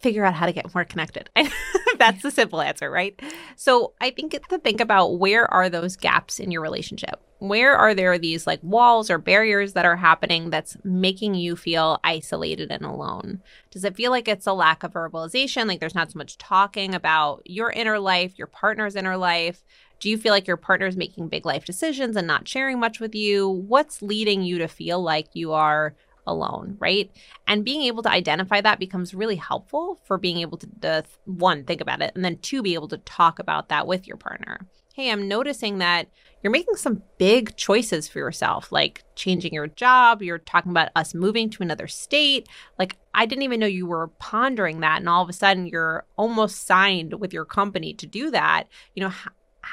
Figure 0.00 0.24
out 0.24 0.34
how 0.34 0.46
to 0.46 0.52
get 0.52 0.74
more 0.74 0.84
connected. 0.86 1.28
That's 1.98 2.22
the 2.22 2.30
simple 2.30 2.62
answer, 2.62 2.90
right? 2.90 3.20
So 3.56 3.92
I 4.00 4.10
think 4.10 4.32
to 4.48 4.58
think 4.58 4.80
about 4.80 5.18
where 5.18 5.52
are 5.52 5.68
those 5.68 5.96
gaps 5.96 6.40
in 6.40 6.50
your 6.50 6.62
relationship? 6.62 7.20
Where 7.38 7.76
are 7.76 7.94
there 7.94 8.18
these 8.18 8.46
like 8.46 8.60
walls 8.62 9.10
or 9.10 9.18
barriers 9.18 9.74
that 9.74 9.84
are 9.84 9.96
happening 9.96 10.48
that's 10.48 10.76
making 10.82 11.34
you 11.34 11.56
feel 11.56 12.00
isolated 12.02 12.70
and 12.70 12.84
alone? 12.84 13.42
Does 13.70 13.84
it 13.84 13.96
feel 13.96 14.10
like 14.10 14.28
it's 14.28 14.46
a 14.46 14.54
lack 14.54 14.82
of 14.82 14.94
verbalization? 14.94 15.66
Like 15.66 15.80
there's 15.80 15.94
not 15.94 16.10
so 16.10 16.18
much 16.18 16.38
talking 16.38 16.94
about 16.94 17.42
your 17.44 17.70
inner 17.70 17.98
life, 17.98 18.38
your 18.38 18.46
partner's 18.46 18.96
inner 18.96 19.18
life? 19.18 19.62
Do 20.00 20.10
you 20.10 20.18
feel 20.18 20.32
like 20.32 20.46
your 20.46 20.56
partner 20.56 20.86
is 20.86 20.96
making 20.96 21.28
big 21.28 21.46
life 21.46 21.64
decisions 21.64 22.16
and 22.16 22.26
not 22.26 22.46
sharing 22.46 22.78
much 22.78 23.00
with 23.00 23.14
you? 23.14 23.48
What's 23.48 24.02
leading 24.02 24.42
you 24.42 24.58
to 24.58 24.68
feel 24.68 25.02
like 25.02 25.28
you 25.34 25.52
are 25.52 25.94
alone, 26.26 26.76
right? 26.80 27.10
And 27.46 27.64
being 27.64 27.82
able 27.82 28.02
to 28.02 28.10
identify 28.10 28.60
that 28.60 28.78
becomes 28.78 29.14
really 29.14 29.36
helpful 29.36 30.00
for 30.04 30.18
being 30.18 30.38
able 30.38 30.58
to, 30.58 30.68
to, 30.82 31.04
one, 31.24 31.64
think 31.64 31.80
about 31.80 32.02
it, 32.02 32.12
and 32.14 32.24
then 32.24 32.38
two, 32.38 32.62
be 32.62 32.74
able 32.74 32.88
to 32.88 32.98
talk 32.98 33.38
about 33.38 33.68
that 33.68 33.86
with 33.86 34.06
your 34.06 34.16
partner. 34.16 34.66
Hey, 34.94 35.10
I'm 35.10 35.28
noticing 35.28 35.78
that 35.78 36.08
you're 36.42 36.50
making 36.50 36.76
some 36.76 37.02
big 37.18 37.54
choices 37.56 38.08
for 38.08 38.18
yourself, 38.18 38.72
like 38.72 39.04
changing 39.14 39.52
your 39.52 39.66
job. 39.66 40.22
You're 40.22 40.38
talking 40.38 40.70
about 40.70 40.88
us 40.96 41.14
moving 41.14 41.50
to 41.50 41.62
another 41.62 41.86
state. 41.86 42.48
Like, 42.78 42.96
I 43.12 43.26
didn't 43.26 43.42
even 43.42 43.60
know 43.60 43.66
you 43.66 43.86
were 43.86 44.08
pondering 44.18 44.80
that. 44.80 44.98
And 45.00 45.08
all 45.08 45.22
of 45.22 45.28
a 45.28 45.34
sudden, 45.34 45.66
you're 45.66 46.06
almost 46.16 46.66
signed 46.66 47.14
with 47.20 47.32
your 47.32 47.44
company 47.44 47.92
to 47.94 48.06
do 48.06 48.30
that. 48.30 48.64
You 48.94 49.02
know, 49.02 49.12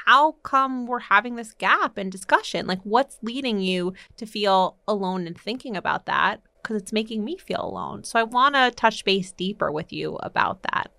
how 0.06 0.32
come 0.42 0.86
we're 0.86 0.98
having 0.98 1.36
this 1.36 1.54
gap 1.54 1.98
in 1.98 2.10
discussion? 2.10 2.66
Like, 2.66 2.80
what's 2.82 3.18
leading 3.22 3.60
you 3.60 3.94
to 4.16 4.26
feel 4.26 4.76
alone 4.88 5.26
and 5.26 5.38
thinking 5.38 5.76
about 5.76 6.06
that? 6.06 6.40
Because 6.62 6.76
it's 6.76 6.92
making 6.92 7.24
me 7.24 7.36
feel 7.36 7.62
alone. 7.62 8.04
So, 8.04 8.18
I 8.18 8.24
want 8.24 8.54
to 8.54 8.70
touch 8.70 9.04
base 9.04 9.32
deeper 9.32 9.70
with 9.70 9.92
you 9.92 10.16
about 10.16 10.62
that. 10.64 10.90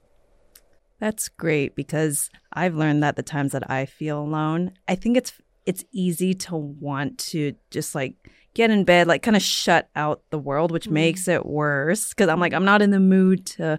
That's 0.99 1.27
great 1.27 1.75
because 1.75 2.29
I've 2.53 2.75
learned 2.75 3.03
that 3.03 3.15
the 3.15 3.23
times 3.23 3.51
that 3.51 3.69
I 3.69 3.85
feel 3.85 4.19
alone, 4.19 4.71
I 4.87 4.95
think 4.95 5.17
it's 5.17 5.33
it's 5.65 5.83
easy 5.91 6.33
to 6.33 6.55
want 6.55 7.17
to 7.17 7.53
just 7.71 7.95
like 7.95 8.15
get 8.53 8.69
in 8.71 8.85
bed, 8.85 9.07
like 9.07 9.21
kind 9.21 9.35
of 9.35 9.41
shut 9.41 9.89
out 9.95 10.21
the 10.29 10.39
world, 10.39 10.71
which 10.71 10.85
mm-hmm. 10.85 10.93
makes 10.93 11.27
it 11.27 11.45
worse 11.45 12.09
because 12.09 12.29
I'm 12.29 12.39
like 12.39 12.53
I'm 12.53 12.65
not 12.65 12.81
in 12.81 12.91
the 12.91 12.99
mood 12.99 13.45
to 13.47 13.77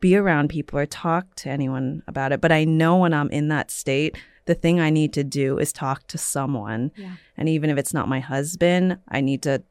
be 0.00 0.16
around 0.16 0.48
people 0.48 0.78
or 0.78 0.86
talk 0.86 1.34
to 1.36 1.50
anyone 1.50 2.02
about 2.06 2.32
it. 2.32 2.40
But 2.40 2.52
I 2.52 2.64
know 2.64 2.98
when 2.98 3.14
I'm 3.14 3.30
in 3.30 3.48
that 3.48 3.70
state, 3.70 4.16
the 4.46 4.54
thing 4.54 4.80
I 4.80 4.90
need 4.90 5.12
to 5.14 5.24
do 5.24 5.58
is 5.58 5.72
talk 5.72 6.06
to 6.08 6.18
someone. 6.18 6.92
Yeah. 6.96 7.16
And 7.36 7.48
even 7.48 7.70
if 7.70 7.78
it's 7.78 7.94
not 7.94 8.08
my 8.08 8.20
husband, 8.20 8.98
I 9.08 9.20
need 9.20 9.42
to 9.42 9.62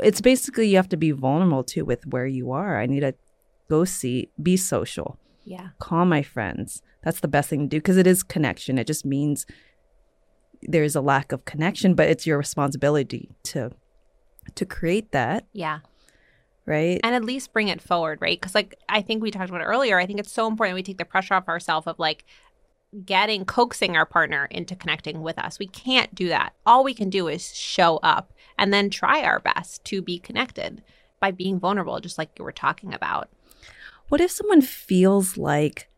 it's 0.00 0.20
basically 0.20 0.68
you 0.68 0.76
have 0.76 0.88
to 0.88 0.96
be 0.96 1.10
vulnerable 1.10 1.64
too 1.64 1.84
with 1.84 2.06
where 2.06 2.26
you 2.26 2.52
are. 2.52 2.80
I 2.80 2.86
need 2.86 3.00
to 3.00 3.14
go 3.68 3.84
see, 3.84 4.30
be 4.42 4.56
social. 4.56 5.18
Yeah. 5.44 5.68
Call 5.78 6.04
my 6.04 6.22
friends. 6.22 6.82
That's 7.02 7.20
the 7.20 7.28
best 7.28 7.50
thing 7.50 7.60
to 7.60 7.66
do 7.66 7.78
because 7.78 7.98
it 7.98 8.06
is 8.06 8.22
connection. 8.22 8.78
It 8.78 8.86
just 8.86 9.04
means 9.04 9.46
there's 10.62 10.96
a 10.96 11.00
lack 11.00 11.32
of 11.32 11.44
connection, 11.44 11.94
but 11.94 12.08
it's 12.08 12.26
your 12.26 12.38
responsibility 12.38 13.30
to 13.44 13.70
to 14.54 14.66
create 14.66 15.12
that. 15.12 15.46
Yeah. 15.52 15.80
Right. 16.66 16.98
And 17.04 17.14
at 17.14 17.24
least 17.24 17.52
bring 17.52 17.68
it 17.68 17.82
forward, 17.82 18.18
right? 18.22 18.40
Because 18.40 18.54
like 18.54 18.74
I 18.88 19.02
think 19.02 19.22
we 19.22 19.30
talked 19.30 19.50
about 19.50 19.60
it 19.60 19.66
earlier. 19.66 19.98
I 19.98 20.06
think 20.06 20.18
it's 20.18 20.32
so 20.32 20.46
important 20.46 20.76
we 20.76 20.82
take 20.82 20.98
the 20.98 21.04
pressure 21.04 21.34
off 21.34 21.48
ourselves 21.48 21.86
of 21.86 21.98
like 21.98 22.24
getting 23.04 23.44
coaxing 23.44 23.96
our 23.96 24.06
partner 24.06 24.46
into 24.50 24.76
connecting 24.76 25.22
with 25.22 25.38
us. 25.38 25.58
We 25.58 25.66
can't 25.66 26.14
do 26.14 26.28
that. 26.28 26.54
All 26.64 26.84
we 26.84 26.94
can 26.94 27.10
do 27.10 27.28
is 27.28 27.54
show 27.56 27.98
up 27.98 28.32
and 28.58 28.72
then 28.72 28.90
try 28.90 29.22
our 29.22 29.40
best 29.40 29.84
to 29.86 30.00
be 30.02 30.18
connected 30.18 30.82
by 31.20 31.30
being 31.30 31.58
vulnerable, 31.58 31.98
just 32.00 32.18
like 32.18 32.30
you 32.38 32.44
were 32.44 32.52
talking 32.52 32.94
about. 32.94 33.28
What 34.08 34.20
if 34.20 34.30
someone 34.30 34.60
feels 34.60 35.36
like 35.36 35.88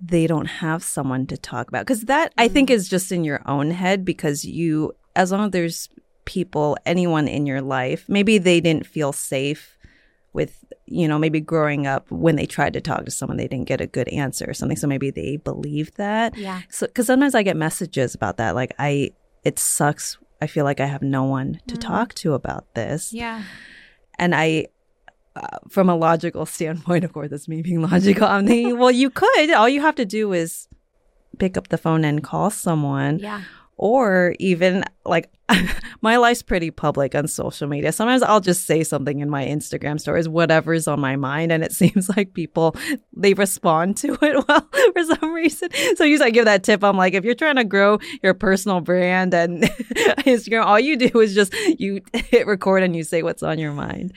they 0.00 0.26
don't 0.26 0.46
have 0.46 0.84
someone 0.84 1.26
to 1.26 1.36
talk 1.36 1.68
about? 1.68 1.86
Because 1.86 2.02
that. 2.02 2.32
I 2.36 2.48
think 2.48 2.68
mm. 2.68 2.74
is 2.74 2.88
just 2.88 3.10
in 3.10 3.24
your 3.24 3.42
own 3.46 3.70
head 3.70 4.04
because 4.04 4.44
you, 4.44 4.92
as 5.14 5.32
long 5.32 5.46
as 5.46 5.50
there's 5.52 5.88
people, 6.26 6.76
anyone 6.84 7.26
in 7.28 7.46
your 7.46 7.62
life, 7.62 8.04
maybe 8.08 8.38
they 8.38 8.60
didn't 8.60 8.86
feel 8.86 9.12
safe 9.12 9.78
with 10.32 10.64
you 10.86 11.08
know 11.08 11.18
maybe 11.18 11.40
growing 11.40 11.86
up 11.86 12.10
when 12.10 12.36
they 12.36 12.46
tried 12.46 12.72
to 12.72 12.80
talk 12.80 13.04
to 13.04 13.10
someone 13.10 13.36
they 13.36 13.48
didn't 13.48 13.66
get 13.66 13.80
a 13.80 13.86
good 13.86 14.08
answer 14.08 14.48
or 14.48 14.54
something. 14.54 14.76
So 14.76 14.86
maybe 14.86 15.10
they 15.10 15.36
believe 15.36 15.94
that. 15.96 16.36
Yeah. 16.36 16.62
So 16.70 16.86
because 16.86 17.06
sometimes 17.06 17.34
i 17.34 17.42
get 17.42 17.56
messages 17.56 18.14
about 18.14 18.36
that. 18.38 18.54
Like 18.54 18.74
i 18.78 19.10
it 19.44 19.58
sucks. 19.58 20.18
I 20.40 20.46
feel 20.46 20.64
like 20.64 20.80
i 20.80 20.86
have 20.86 21.02
no 21.02 21.24
one 21.24 21.60
to 21.68 21.74
mm. 21.74 21.80
talk 21.80 22.14
to 22.14 22.34
about 22.34 22.74
this. 22.74 23.12
Yeah. 23.12 23.42
And 24.18 24.34
i 24.34 24.66
uh, 25.34 25.58
from 25.68 25.90
a 25.90 25.96
logical 25.96 26.46
standpoint 26.46 27.04
of 27.04 27.12
course 27.12 27.32
it's 27.32 27.48
me 27.48 27.62
being 27.62 27.82
logical. 27.82 28.26
I'm 28.26 28.46
thinking 28.46 28.78
well 28.78 28.90
you 28.90 29.10
could. 29.10 29.50
All 29.50 29.68
you 29.68 29.80
have 29.80 29.96
to 29.96 30.04
do 30.04 30.32
is 30.32 30.68
pick 31.38 31.56
up 31.56 31.68
the 31.68 31.78
phone 31.78 32.04
and 32.04 32.22
call 32.22 32.50
someone. 32.50 33.18
Yeah 33.18 33.42
or 33.78 34.34
even 34.38 34.84
like 35.04 35.30
my 36.00 36.16
life's 36.16 36.42
pretty 36.42 36.70
public 36.70 37.14
on 37.14 37.28
social 37.28 37.68
media. 37.68 37.92
Sometimes 37.92 38.22
I'll 38.22 38.40
just 38.40 38.64
say 38.64 38.82
something 38.82 39.20
in 39.20 39.30
my 39.30 39.44
Instagram 39.44 40.00
stories, 40.00 40.28
whatever's 40.28 40.88
on 40.88 40.98
my 40.98 41.16
mind, 41.16 41.52
and 41.52 41.62
it 41.62 41.72
seems 41.80 42.08
like 42.16 42.34
people 42.34 42.74
they 43.14 43.34
respond 43.34 43.96
to 43.98 44.16
it 44.22 44.44
well 44.48 44.68
for 44.92 45.04
some 45.04 45.32
reason. 45.32 45.68
So 45.96 46.04
usually 46.04 46.28
I 46.28 46.30
give 46.30 46.46
that 46.46 46.64
tip. 46.64 46.82
I'm 46.82 46.96
like, 46.96 47.14
if 47.14 47.24
you're 47.24 47.34
trying 47.34 47.56
to 47.56 47.64
grow 47.64 47.98
your 48.22 48.34
personal 48.34 48.80
brand 48.80 49.34
and 49.34 49.62
Instagram, 49.62 50.64
all 50.64 50.80
you 50.80 50.96
do 50.96 51.20
is 51.20 51.34
just 51.34 51.52
you 51.78 52.00
hit 52.12 52.46
record 52.46 52.82
and 52.82 52.96
you 52.96 53.04
say 53.04 53.22
what's 53.22 53.42
on 53.42 53.58
your 53.58 53.72
mind. 53.72 54.12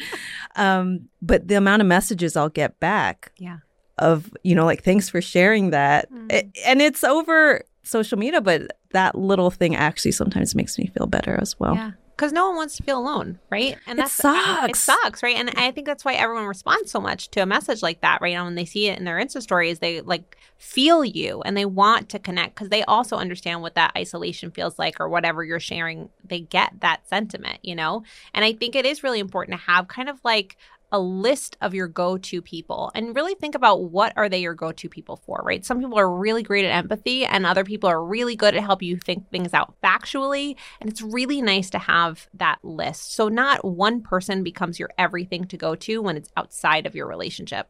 Um, 0.55 1.09
but 1.21 1.47
the 1.47 1.55
amount 1.55 1.81
of 1.81 1.87
messages 1.87 2.35
I'll 2.35 2.49
get 2.49 2.79
back, 2.79 3.31
yeah, 3.37 3.57
of 3.97 4.33
you 4.43 4.55
know 4.55 4.65
like 4.65 4.83
thanks 4.83 5.09
for 5.09 5.21
sharing 5.21 5.71
that, 5.71 6.11
mm. 6.11 6.31
it, 6.31 6.49
and 6.65 6.81
it's 6.81 7.03
over 7.03 7.63
social 7.89 8.17
media, 8.17 8.41
but 8.41 8.71
that 8.91 9.15
little 9.15 9.51
thing 9.51 9.75
actually 9.75 10.11
sometimes 10.11 10.55
makes 10.55 10.77
me 10.77 10.87
feel 10.95 11.07
better 11.07 11.37
as 11.41 11.59
well. 11.59 11.75
Yeah. 11.75 11.91
Because 12.15 12.33
no 12.33 12.47
one 12.47 12.57
wants 12.57 12.75
to 12.75 12.83
feel 12.83 12.99
alone, 12.99 13.39
right? 13.49 13.77
And 13.87 13.97
that 13.97 14.11
sucks. 14.11 14.69
It 14.69 14.75
sucks, 14.75 15.23
right? 15.23 15.37
And 15.37 15.51
I 15.55 15.71
think 15.71 15.87
that's 15.87 16.03
why 16.03 16.15
everyone 16.15 16.47
responds 16.47 16.91
so 16.91 16.99
much 16.99 17.31
to 17.31 17.39
a 17.39 17.45
message 17.45 17.81
like 17.81 18.01
that, 18.01 18.19
right? 18.21 18.35
And 18.35 18.43
when 18.43 18.55
they 18.55 18.65
see 18.65 18.87
it 18.87 18.99
in 18.99 19.05
their 19.05 19.17
Insta 19.17 19.41
stories, 19.41 19.79
they 19.79 20.01
like 20.01 20.37
feel 20.57 21.05
you 21.05 21.41
and 21.43 21.55
they 21.55 21.63
want 21.63 22.09
to 22.09 22.19
connect 22.19 22.55
because 22.55 22.67
they 22.67 22.83
also 22.83 23.15
understand 23.15 23.61
what 23.61 23.75
that 23.75 23.93
isolation 23.97 24.51
feels 24.51 24.77
like 24.77 24.99
or 24.99 25.07
whatever 25.07 25.45
you're 25.45 25.61
sharing. 25.61 26.09
They 26.25 26.41
get 26.41 26.81
that 26.81 27.07
sentiment, 27.07 27.59
you 27.63 27.73
know? 27.73 28.03
And 28.33 28.43
I 28.43 28.51
think 28.51 28.75
it 28.75 28.85
is 28.85 29.01
really 29.01 29.21
important 29.21 29.57
to 29.57 29.65
have 29.71 29.87
kind 29.87 30.09
of 30.09 30.19
like 30.25 30.57
a 30.91 30.99
list 30.99 31.57
of 31.61 31.73
your 31.73 31.87
go-to 31.87 32.41
people 32.41 32.91
and 32.95 33.15
really 33.15 33.35
think 33.35 33.55
about 33.55 33.83
what 33.83 34.13
are 34.15 34.29
they 34.29 34.41
your 34.41 34.53
go-to 34.53 34.89
people 34.89 35.17
for 35.17 35.41
right 35.43 35.65
some 35.65 35.79
people 35.79 35.97
are 35.97 36.09
really 36.09 36.43
great 36.43 36.65
at 36.65 36.71
empathy 36.71 37.25
and 37.25 37.45
other 37.45 37.63
people 37.63 37.89
are 37.89 38.03
really 38.03 38.35
good 38.35 38.55
at 38.55 38.63
help 38.63 38.81
you 38.81 38.97
think 38.97 39.29
things 39.29 39.53
out 39.53 39.73
factually 39.83 40.55
and 40.81 40.89
it's 40.89 41.01
really 41.01 41.41
nice 41.41 41.69
to 41.69 41.79
have 41.79 42.27
that 42.33 42.59
list 42.63 43.13
so 43.13 43.27
not 43.27 43.63
one 43.63 44.01
person 44.01 44.43
becomes 44.43 44.79
your 44.79 44.89
everything 44.97 45.45
to 45.45 45.57
go 45.57 45.75
to 45.75 46.01
when 46.01 46.17
it's 46.17 46.31
outside 46.35 46.85
of 46.85 46.95
your 46.95 47.07
relationship 47.07 47.69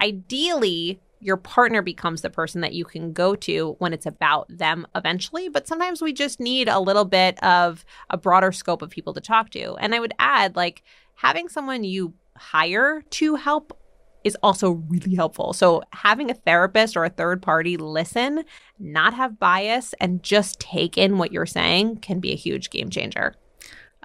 ideally 0.00 1.00
your 1.20 1.36
partner 1.36 1.82
becomes 1.82 2.22
the 2.22 2.30
person 2.30 2.62
that 2.62 2.72
you 2.72 2.84
can 2.84 3.12
go 3.12 3.34
to 3.34 3.76
when 3.78 3.92
it's 3.92 4.06
about 4.06 4.46
them 4.48 4.86
eventually. 4.94 5.48
But 5.48 5.68
sometimes 5.68 6.00
we 6.00 6.12
just 6.12 6.40
need 6.40 6.66
a 6.66 6.80
little 6.80 7.04
bit 7.04 7.40
of 7.44 7.84
a 8.08 8.16
broader 8.16 8.52
scope 8.52 8.80
of 8.82 8.90
people 8.90 9.12
to 9.12 9.20
talk 9.20 9.50
to. 9.50 9.76
And 9.76 9.94
I 9.94 10.00
would 10.00 10.14
add, 10.18 10.56
like, 10.56 10.82
having 11.16 11.48
someone 11.48 11.84
you 11.84 12.14
hire 12.40 13.02
to 13.10 13.34
help 13.36 13.76
is 14.24 14.36
also 14.42 14.72
really 14.88 15.14
helpful. 15.14 15.52
So, 15.52 15.82
having 15.92 16.30
a 16.30 16.34
therapist 16.34 16.96
or 16.96 17.04
a 17.04 17.10
third 17.10 17.42
party 17.42 17.76
listen, 17.76 18.44
not 18.78 19.14
have 19.14 19.38
bias, 19.38 19.94
and 20.00 20.22
just 20.22 20.60
take 20.60 20.98
in 20.98 21.18
what 21.18 21.32
you're 21.32 21.46
saying 21.46 21.96
can 21.96 22.20
be 22.20 22.32
a 22.32 22.36
huge 22.36 22.70
game 22.70 22.90
changer. 22.90 23.34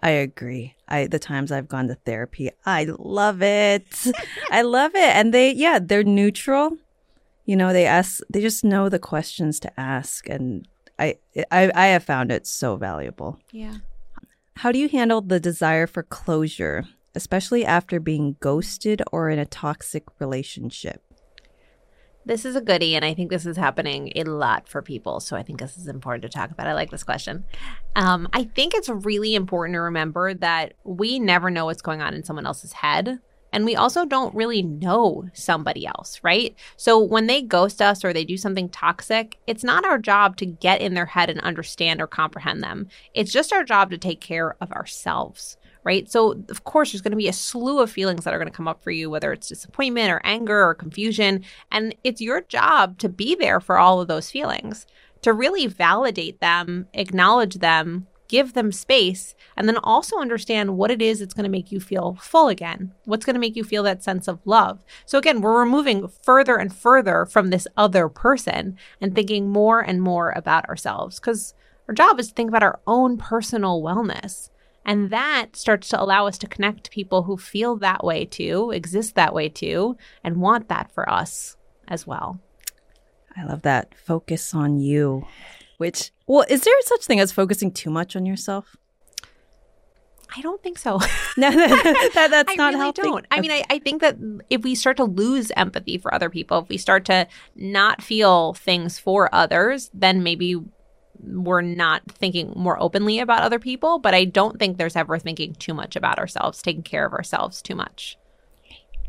I 0.01 0.10
agree. 0.10 0.75
I 0.88 1.08
the 1.08 1.20
times 1.20 1.51
I've 1.51 1.68
gone 1.68 1.88
to 1.88 1.96
therapy, 1.96 2.51
I 2.65 2.88
love 3.00 3.42
it. 3.42 3.88
I 4.51 4.62
love 4.62 4.92
it. 4.94 5.15
And 5.15 5.34
they 5.34 5.51
yeah, 5.51 5.80
they're 5.82 6.04
neutral. 6.04 6.77
You 7.46 7.56
know, 7.56 7.74
they 7.74 7.86
ask 7.86 8.22
they 8.30 8.42
just 8.42 8.63
know 8.63 8.89
the 8.89 9.00
questions 9.00 9.60
to 9.62 9.80
ask 9.80 10.27
and 10.30 10.68
I 11.00 11.18
I 11.51 11.72
I 11.74 11.88
have 11.88 12.04
found 12.04 12.32
it 12.32 12.46
so 12.46 12.75
valuable. 12.75 13.39
Yeah. 13.51 13.77
How 14.58 14.72
do 14.72 14.80
you 14.80 14.89
handle 14.89 15.22
the 15.22 15.39
desire 15.39 15.88
for 15.88 16.04
closure 16.04 16.86
especially 17.15 17.65
after 17.65 18.00
being 18.00 18.36
ghosted 18.39 19.01
or 19.12 19.29
in 19.29 19.39
a 19.39 19.45
toxic 19.45 20.03
relationship? 20.19 21.01
This 22.27 22.43
is 22.43 22.55
a 22.55 22.62
goodie, 22.62 22.95
and 22.95 23.05
I 23.05 23.13
think 23.13 23.29
this 23.29 23.45
is 23.45 23.55
happening 23.55 24.12
a 24.15 24.24
lot 24.24 24.67
for 24.67 24.81
people. 24.81 25.19
So 25.19 25.38
I 25.38 25.43
think 25.43 25.60
this 25.60 25.77
is 25.77 25.88
important 25.88 26.24
to 26.24 26.29
talk 26.29 26.50
about. 26.50 26.65
I 26.65 26.74
like 26.74 26.89
this 26.89 27.03
question. 27.03 27.45
Um, 27.95 28.27
I 28.34 28.45
think 28.45 28.74
it's 28.74 28.89
really 28.89 29.36
important 29.36 29.75
to 29.75 29.81
remember 29.81 30.34
that 30.34 30.74
we 30.84 31.19
never 31.19 31.51
know 31.51 31.65
what's 31.65 31.84
going 31.84 32.01
on 32.01 32.15
in 32.15 32.24
someone 32.24 32.48
else's 32.48 32.74
head. 32.74 33.19
And 33.53 33.63
we 33.63 33.75
also 33.75 34.05
don't 34.05 34.36
really 34.36 34.63
know 34.63 35.29
somebody 35.34 35.86
else, 35.86 36.19
right? 36.24 36.53
So 36.77 37.00
when 37.00 37.27
they 37.27 37.41
ghost 37.41 37.81
us 37.81 38.03
or 38.03 38.12
they 38.12 38.25
do 38.25 38.38
something 38.38 38.69
toxic, 38.69 39.38
it's 39.48 39.63
not 39.63 39.86
our 39.86 40.00
job 40.00 40.36
to 40.38 40.45
get 40.45 40.81
in 40.81 40.95
their 40.95 41.05
head 41.05 41.29
and 41.29 41.39
understand 41.41 42.01
or 42.01 42.07
comprehend 42.07 42.63
them. 42.63 42.88
It's 43.13 43.31
just 43.31 43.53
our 43.53 43.63
job 43.63 43.91
to 43.91 43.98
take 43.98 44.19
care 44.19 44.57
of 44.60 44.72
ourselves 44.72 45.57
right? 45.86 46.12
So, 46.12 46.44
of 46.50 46.63
course, 46.63 46.92
there's 46.92 47.01
going 47.01 47.12
to 47.12 47.18
be 47.18 47.30
a 47.30 47.34
slew 47.34 47.80
of 47.80 47.92
feelings 47.92 48.25
that 48.25 48.34
are 48.34 48.39
going 48.39 48.50
to 48.50 48.56
come 48.56 48.68
up 48.68 48.84
for 48.84 48.92
you, 48.92 49.10
whether 49.10 49.32
it's 49.32 49.48
disappointment 49.48 50.12
or 50.12 50.20
anger 50.25 50.65
or 50.68 50.74
confusion. 50.74 51.46
And 51.72 51.96
it's 52.04 52.20
your 52.20 52.42
job 52.42 52.98
to 52.98 53.08
be 53.08 53.36
there 53.36 53.62
for 53.62 53.77
all 53.77 54.01
of 54.01 54.08
those 54.08 54.32
feelings, 54.32 54.88
to 55.22 55.32
really 55.32 55.68
validate 55.68 56.42
them, 56.42 56.88
acknowledge 56.94 57.56
them, 57.56 58.08
give 58.27 58.54
them 58.54 58.72
space, 58.72 59.36
and 59.56 59.68
then 59.68 59.77
also 59.77 60.18
understand 60.18 60.75
what 60.75 60.89
it 60.89 61.04
is 61.04 61.20
that's 61.20 61.36
going 61.36 61.44
to 61.44 61.50
make 61.50 61.72
you 61.72 61.80
feel 61.80 62.18
full 62.20 62.48
again. 62.48 62.92
What's 63.04 63.24
going 63.24 63.36
to 63.36 63.39
make 63.39 63.56
you 63.56 63.63
feel 63.63 63.84
that 63.84 64.04
sense 64.04 64.27
of 64.27 64.39
love. 64.44 64.84
So, 65.06 65.20
again, 65.20 65.39
we're 65.39 65.60
removing 65.60 66.08
further 66.08 66.56
and 66.56 66.75
further 66.75 67.27
from 67.27 67.51
this 67.51 67.68
other 67.77 68.10
person 68.10 68.75
and 69.00 69.13
thinking 69.13 69.50
more 69.50 69.82
and 69.82 70.01
more 70.01 70.32
about 70.32 70.68
ourselves 70.68 71.20
because 71.20 71.54
our 71.88 71.94
job 71.94 72.20
is 72.20 72.30
to 72.30 72.34
think 72.34 72.50
about 72.50 72.63
our 72.63 72.80
own 72.88 73.18
personal 73.18 73.84
wellness 73.84 74.50
And 74.86 75.10
that 75.10 75.56
starts 75.56 75.89
to 75.89 76.01
allow 76.01 76.27
us 76.27 76.38
to 76.39 76.48
connect 76.48 76.84
to 76.86 76.92
people 76.92 77.24
who 77.24 77.38
feel 77.38 77.75
that 77.77 78.04
way 78.04 78.25
too, 78.25 78.72
exist 78.72 79.15
that 79.15 79.34
way 79.34 79.50
too, 79.50 79.98
and 80.24 80.38
want 80.38 80.70
that 80.70 80.92
for 80.92 81.10
us 81.10 81.58
as 81.88 82.06
well. 82.06 82.39
I 83.36 83.44
love 83.44 83.63
that. 83.63 83.96
Focus 83.96 84.54
on 84.54 84.80
you. 84.80 85.25
Which, 85.77 86.12
well, 86.25 86.46
is 86.48 86.62
there 86.62 86.74
such 86.82 87.04
thing 87.06 87.20
as 87.20 87.32
focusing 87.32 87.72
too 87.72 87.89
much 87.89 88.15
on 88.15 88.25
yourself? 88.25 88.77
I 90.36 90.42
don't 90.42 90.62
think 90.62 90.77
so. 90.77 91.00
no, 91.38 91.50
that, 91.51 92.27
that's 92.32 92.51
I 92.51 92.56
not 92.56 92.74
really 92.74 92.80
helping. 92.86 93.04
don't. 93.04 93.25
I 93.32 93.42
mean, 93.42 93.51
I, 93.51 93.63
I 93.70 93.80
think 93.80 94.01
that 94.01 94.18
if 94.50 94.63
we 94.63 94.75
start 94.75 94.98
to 94.98 95.04
lose 95.04 95.51
empathy 95.56 95.98
for 95.98 96.13
other 96.13 96.30
people, 96.30 96.60
if 96.60 96.70
we 96.70 96.77
start 96.77 97.06
to 97.06 97.27
not 97.56 98.01
feel 98.01 98.54
things 98.54 99.00
for 99.00 99.34
others, 99.34 99.89
then 99.94 100.24
maybe 100.24 100.56
we're 101.24 101.62
not 101.62 102.03
thinking 102.12 102.53
more 102.55 102.81
openly 102.81 103.19
about 103.19 103.43
other 103.43 103.60
people. 103.60 104.00
But 104.00 104.13
I 104.13 104.25
don't 104.25 104.60
think 104.60 104.77
there's 104.77 104.95
ever 104.95 105.19
thinking 105.19 105.53
too 105.55 105.74
much 105.74 105.95
about 105.95 106.19
ourselves, 106.19 106.62
taking 106.62 106.84
care 106.84 107.05
of 107.05 107.13
ourselves 107.13 107.62
too 107.62 107.75
much. 107.75 108.17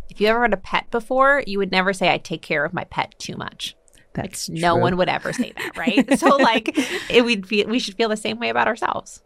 If 0.08 0.20
you 0.20 0.28
ever 0.28 0.42
had 0.42 0.52
a 0.52 0.58
pet 0.58 0.90
before, 0.90 1.42
you 1.46 1.58
would 1.58 1.72
never 1.72 1.92
say, 1.92 2.12
I 2.12 2.18
take 2.18 2.42
care 2.42 2.64
of 2.64 2.72
my 2.72 2.84
pet 2.84 3.14
too 3.18 3.36
much. 3.36 3.76
That's 4.14 4.48
like, 4.48 4.58
no 4.58 4.76
one 4.76 4.96
would 4.96 5.08
ever 5.08 5.32
say 5.32 5.52
that, 5.56 5.76
right? 5.76 6.18
so 6.18 6.36
like 6.36 6.72
it 7.10 7.24
would 7.24 7.46
feel 7.46 7.68
we 7.68 7.78
should 7.78 7.96
feel 7.96 8.08
the 8.08 8.16
same 8.16 8.38
way 8.38 8.48
about 8.48 8.66
ourselves. 8.66 9.22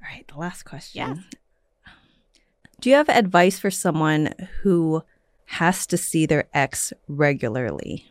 All 0.00 0.08
right, 0.08 0.26
the 0.28 0.38
last 0.38 0.62
question. 0.62 1.24
Do 2.80 2.90
you 2.90 2.96
have 2.96 3.08
advice 3.08 3.58
for 3.58 3.70
someone 3.70 4.32
who 4.62 5.02
has 5.46 5.86
to 5.88 5.96
see 5.96 6.26
their 6.26 6.44
ex 6.54 6.92
regularly? 7.08 8.06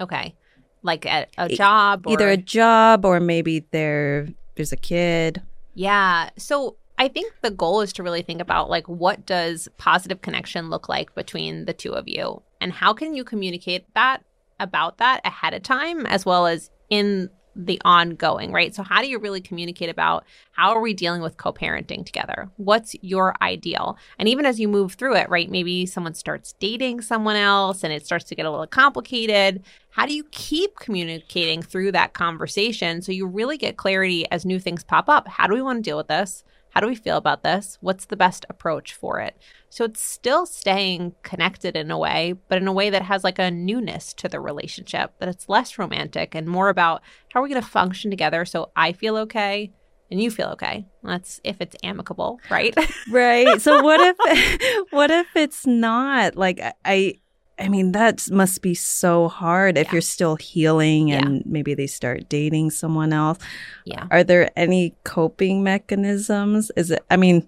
Okay. 0.00 0.36
Like 0.82 1.06
at 1.06 1.28
a 1.36 1.48
job 1.48 2.06
or 2.06 2.14
Either 2.14 2.28
a 2.28 2.36
job 2.36 3.04
or 3.04 3.20
maybe 3.20 3.66
there 3.70 4.28
there's 4.56 4.72
a 4.72 4.76
kid. 4.76 5.42
Yeah. 5.74 6.30
So 6.36 6.76
I 6.98 7.08
think 7.08 7.32
the 7.40 7.50
goal 7.50 7.80
is 7.80 7.92
to 7.94 8.02
really 8.02 8.22
think 8.22 8.40
about 8.40 8.68
like 8.68 8.86
what 8.86 9.24
does 9.24 9.68
positive 9.78 10.20
connection 10.22 10.68
look 10.68 10.88
like 10.88 11.14
between 11.14 11.64
the 11.64 11.72
two 11.72 11.92
of 11.92 12.06
you 12.06 12.42
and 12.60 12.72
how 12.72 12.92
can 12.92 13.14
you 13.14 13.24
communicate 13.24 13.86
that 13.94 14.22
about 14.58 14.98
that 14.98 15.22
ahead 15.24 15.54
of 15.54 15.62
time 15.62 16.04
as 16.06 16.26
well 16.26 16.46
as 16.46 16.70
in 16.90 17.30
the 17.56 17.80
ongoing, 17.84 18.52
right? 18.52 18.74
So 18.74 18.82
how 18.82 19.02
do 19.02 19.08
you 19.08 19.18
really 19.18 19.40
communicate 19.40 19.88
about 19.88 20.24
how 20.52 20.70
are 20.70 20.80
we 20.80 20.94
dealing 20.94 21.22
with 21.22 21.36
co-parenting 21.36 22.06
together? 22.06 22.50
What's 22.56 22.94
your 23.02 23.34
ideal? 23.42 23.98
And 24.18 24.28
even 24.28 24.46
as 24.46 24.60
you 24.60 24.68
move 24.68 24.94
through 24.94 25.16
it, 25.16 25.28
right? 25.28 25.50
Maybe 25.50 25.86
someone 25.86 26.14
starts 26.14 26.54
dating 26.60 27.02
someone 27.02 27.36
else 27.36 27.82
and 27.82 27.92
it 27.92 28.06
starts 28.06 28.24
to 28.26 28.34
get 28.34 28.46
a 28.46 28.50
little 28.50 28.66
complicated. 28.66 29.62
How 29.90 30.06
do 30.06 30.14
you 30.14 30.24
keep 30.30 30.76
communicating 30.76 31.62
through 31.62 31.92
that 31.92 32.12
conversation 32.12 33.02
so 33.02 33.12
you 33.12 33.26
really 33.26 33.58
get 33.58 33.76
clarity 33.76 34.30
as 34.30 34.44
new 34.44 34.60
things 34.60 34.84
pop 34.84 35.08
up? 35.08 35.26
How 35.26 35.46
do 35.46 35.54
we 35.54 35.62
want 35.62 35.78
to 35.78 35.88
deal 35.88 35.96
with 35.96 36.08
this? 36.08 36.44
How 36.70 36.80
do 36.80 36.86
we 36.86 36.94
feel 36.94 37.16
about 37.16 37.42
this? 37.42 37.78
What's 37.80 38.06
the 38.06 38.16
best 38.16 38.46
approach 38.48 38.94
for 38.94 39.20
it? 39.20 39.36
So 39.68 39.84
it's 39.84 40.00
still 40.00 40.46
staying 40.46 41.14
connected 41.22 41.76
in 41.76 41.90
a 41.90 41.98
way, 41.98 42.34
but 42.48 42.58
in 42.58 42.68
a 42.68 42.72
way 42.72 42.90
that 42.90 43.02
has 43.02 43.24
like 43.24 43.38
a 43.38 43.50
newness 43.50 44.14
to 44.14 44.28
the 44.28 44.40
relationship, 44.40 45.12
that 45.18 45.28
it's 45.28 45.48
less 45.48 45.78
romantic 45.78 46.34
and 46.34 46.48
more 46.48 46.68
about 46.68 47.02
how 47.30 47.40
are 47.40 47.42
we 47.42 47.48
going 47.48 47.62
to 47.62 47.68
function 47.68 48.10
together 48.10 48.44
so 48.44 48.70
I 48.76 48.92
feel 48.92 49.16
okay 49.18 49.72
and 50.10 50.20
you 50.20 50.30
feel 50.30 50.48
okay. 50.48 50.86
That's 51.02 51.40
if 51.44 51.60
it's 51.60 51.76
amicable, 51.82 52.40
right? 52.50 52.74
Right. 53.10 53.60
So 53.60 53.82
what 53.82 54.00
if 54.00 54.86
what 54.90 55.10
if 55.10 55.28
it's 55.36 55.66
not? 55.66 56.36
Like 56.36 56.60
I 56.84 57.20
I 57.60 57.68
mean 57.68 57.92
that 57.92 58.30
must 58.30 58.62
be 58.62 58.74
so 58.74 59.28
hard 59.28 59.76
if 59.78 59.86
Yeah. 59.86 59.92
you're 59.92 60.00
still 60.02 60.36
healing 60.36 61.08
Yeah. 61.08 61.18
and 61.18 61.42
maybe 61.46 61.74
they 61.74 61.86
start 61.86 62.28
dating 62.28 62.70
someone 62.70 63.12
else. 63.12 63.38
yeah. 63.84 64.06
Are 64.10 64.24
there 64.24 64.50
any 64.56 64.94
coping 65.04 65.62
mechanisms? 65.62 66.70
Is 66.76 66.90
it 66.90 67.04
I 67.10 67.16
mean 67.16 67.46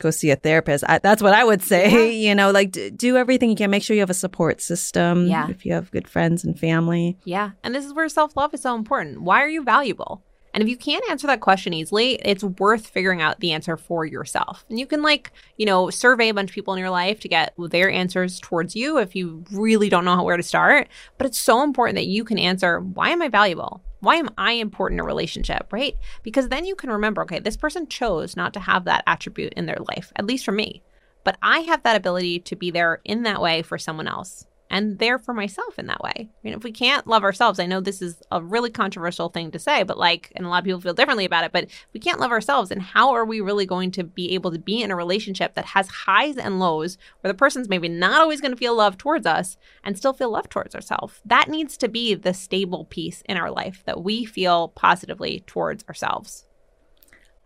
go 0.00 0.10
see 0.10 0.30
a 0.30 0.36
therapist. 0.36 0.82
I, 0.88 0.98
that's 0.98 1.22
what 1.22 1.34
I 1.34 1.44
would 1.44 1.62
say. 1.62 1.90
Yeah. 1.90 2.10
You 2.30 2.34
know, 2.34 2.50
like 2.50 2.72
d- 2.72 2.90
do 2.90 3.16
everything 3.16 3.50
you 3.50 3.54
can. 3.56 3.70
Make 3.70 3.82
sure 3.84 3.94
you 3.94 4.00
have 4.00 4.10
a 4.10 4.14
support 4.14 4.60
system. 4.60 5.26
Yeah. 5.28 5.48
If 5.50 5.64
you 5.64 5.72
have 5.72 5.90
good 5.92 6.08
friends 6.08 6.42
and 6.44 6.58
family. 6.58 7.16
Yeah. 7.24 7.50
And 7.62 7.74
this 7.74 7.84
is 7.84 7.92
where 7.94 8.08
self 8.08 8.36
love 8.36 8.52
is 8.54 8.62
so 8.62 8.74
important. 8.74 9.22
Why 9.22 9.40
are 9.42 9.48
you 9.48 9.62
valuable? 9.62 10.22
And 10.54 10.62
if 10.62 10.68
you 10.68 10.76
can't 10.76 11.04
answer 11.10 11.26
that 11.26 11.40
question 11.40 11.74
easily, 11.74 12.14
it's 12.22 12.44
worth 12.44 12.86
figuring 12.86 13.20
out 13.20 13.40
the 13.40 13.50
answer 13.50 13.76
for 13.76 14.06
yourself. 14.06 14.64
And 14.70 14.78
you 14.78 14.86
can, 14.86 15.02
like, 15.02 15.32
you 15.56 15.66
know, 15.66 15.90
survey 15.90 16.28
a 16.28 16.34
bunch 16.34 16.50
of 16.50 16.54
people 16.54 16.74
in 16.74 16.80
your 16.80 16.90
life 16.90 17.18
to 17.20 17.28
get 17.28 17.54
their 17.58 17.90
answers 17.90 18.38
towards 18.38 18.76
you 18.76 18.98
if 18.98 19.16
you 19.16 19.44
really 19.50 19.88
don't 19.88 20.04
know 20.04 20.22
where 20.22 20.36
to 20.36 20.44
start. 20.44 20.88
But 21.18 21.26
it's 21.26 21.38
so 21.38 21.64
important 21.64 21.96
that 21.96 22.06
you 22.06 22.22
can 22.22 22.38
answer 22.38 22.80
why 22.80 23.10
am 23.10 23.20
I 23.20 23.28
valuable? 23.28 23.82
Why 23.98 24.14
am 24.14 24.30
I 24.38 24.52
important 24.52 25.00
in 25.00 25.04
a 25.04 25.06
relationship, 25.06 25.72
right? 25.72 25.96
Because 26.22 26.48
then 26.48 26.64
you 26.64 26.76
can 26.76 26.90
remember, 26.90 27.22
okay, 27.22 27.40
this 27.40 27.56
person 27.56 27.88
chose 27.88 28.36
not 28.36 28.54
to 28.54 28.60
have 28.60 28.84
that 28.84 29.02
attribute 29.08 29.54
in 29.54 29.66
their 29.66 29.78
life, 29.88 30.12
at 30.14 30.26
least 30.26 30.44
for 30.44 30.52
me. 30.52 30.82
But 31.24 31.36
I 31.42 31.60
have 31.60 31.82
that 31.82 31.96
ability 31.96 32.40
to 32.40 32.54
be 32.54 32.70
there 32.70 33.00
in 33.04 33.24
that 33.24 33.40
way 33.40 33.62
for 33.62 33.76
someone 33.76 34.06
else 34.06 34.46
and 34.74 34.98
there 34.98 35.20
for 35.20 35.32
myself 35.32 35.78
in 35.78 35.86
that 35.86 36.02
way. 36.02 36.12
I 36.18 36.28
mean, 36.42 36.52
if 36.52 36.64
we 36.64 36.72
can't 36.72 37.06
love 37.06 37.22
ourselves, 37.22 37.60
I 37.60 37.66
know 37.66 37.80
this 37.80 38.02
is 38.02 38.20
a 38.32 38.42
really 38.42 38.70
controversial 38.70 39.28
thing 39.28 39.52
to 39.52 39.58
say, 39.60 39.84
but 39.84 39.96
like, 39.96 40.32
and 40.34 40.44
a 40.44 40.48
lot 40.48 40.58
of 40.58 40.64
people 40.64 40.80
feel 40.80 40.94
differently 40.94 41.24
about 41.24 41.44
it, 41.44 41.52
but 41.52 41.68
we 41.92 42.00
can't 42.00 42.18
love 42.18 42.32
ourselves, 42.32 42.72
and 42.72 42.82
how 42.82 43.12
are 43.12 43.24
we 43.24 43.40
really 43.40 43.66
going 43.66 43.92
to 43.92 44.02
be 44.02 44.34
able 44.34 44.50
to 44.50 44.58
be 44.58 44.82
in 44.82 44.90
a 44.90 44.96
relationship 44.96 45.54
that 45.54 45.66
has 45.66 45.86
highs 45.86 46.36
and 46.36 46.58
lows 46.58 46.98
where 47.20 47.32
the 47.32 47.38
person's 47.38 47.68
maybe 47.68 47.88
not 47.88 48.20
always 48.20 48.40
going 48.40 48.50
to 48.50 48.56
feel 48.56 48.74
love 48.74 48.98
towards 48.98 49.26
us 49.26 49.56
and 49.84 49.96
still 49.96 50.12
feel 50.12 50.30
love 50.30 50.48
towards 50.48 50.74
ourselves? 50.74 51.20
That 51.24 51.48
needs 51.48 51.76
to 51.76 51.88
be 51.88 52.14
the 52.14 52.34
stable 52.34 52.84
piece 52.86 53.22
in 53.26 53.36
our 53.36 53.52
life 53.52 53.84
that 53.86 54.02
we 54.02 54.24
feel 54.24 54.68
positively 54.68 55.44
towards 55.46 55.84
ourselves. 55.88 56.46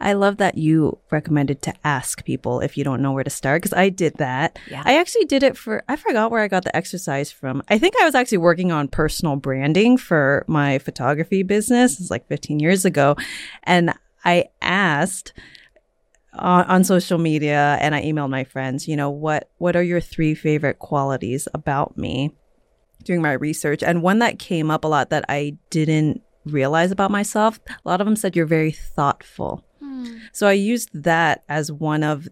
I 0.01 0.13
love 0.13 0.37
that 0.37 0.57
you 0.57 0.99
recommended 1.11 1.61
to 1.63 1.75
ask 1.85 2.25
people 2.25 2.61
if 2.61 2.77
you 2.77 2.85
don't 2.85 3.03
know 3.03 3.13
where 3.13 3.25
to 3.25 3.31
start 3.31 3.63
because 3.63 3.77
I 3.77 3.89
did 3.89 4.15
that. 4.19 4.59
Yeah. 4.71 4.83
I 4.85 4.99
actually 4.99 5.25
did 5.25 5.43
it 5.43 5.57
for, 5.57 5.83
I 5.89 5.97
forgot 5.97 6.31
where 6.31 6.43
I 6.43 6.49
got 6.49 6.65
the 6.65 6.77
exercise 6.77 7.33
from. 7.33 7.63
I 7.69 7.79
think 7.79 7.95
I 8.01 8.05
was 8.05 8.15
actually 8.15 8.39
working 8.39 8.71
on 8.71 8.89
personal 8.89 9.37
branding 9.37 9.97
for 9.97 10.45
my 10.47 10.79
photography 10.79 11.43
business. 11.43 12.01
It's 12.01 12.11
like 12.11 12.29
15 12.29 12.61
years 12.61 12.85
ago. 12.85 13.17
And 13.65 13.93
I 14.25 14.47
asked, 14.63 15.33
on, 16.35 16.65
on 16.67 16.85
social 16.85 17.19
media 17.19 17.79
and 17.81 17.95
I 17.95 18.03
emailed 18.03 18.31
my 18.31 18.45
friends, 18.45 18.87
you 18.87 18.97
know, 18.97 19.11
what 19.11 19.51
what 19.59 19.77
are 19.77 19.83
your 19.83 20.01
three 20.01 20.35
favorite 20.35 20.79
qualities 20.79 21.49
about 21.55 21.97
me 21.97 22.33
doing 23.03 23.23
my 23.23 23.33
research? 23.33 23.83
And 23.83 24.03
one 24.03 24.21
that 24.21 24.39
came 24.39 24.71
up 24.71 24.85
a 24.85 24.89
lot 24.89 25.11
that 25.11 25.25
I 25.29 25.57
didn't 25.71 26.23
realize 26.45 26.91
about 26.91 27.11
myself, 27.11 27.61
a 27.69 27.89
lot 27.89 28.01
of 28.01 28.07
them 28.07 28.17
said 28.17 28.37
you're 28.37 28.47
very 28.47 28.71
thoughtful. 28.71 29.65
So 30.33 30.47
I 30.47 30.53
used 30.53 30.91
that 30.95 31.45
as 31.49 31.71
one 31.73 32.03
of 32.03 32.29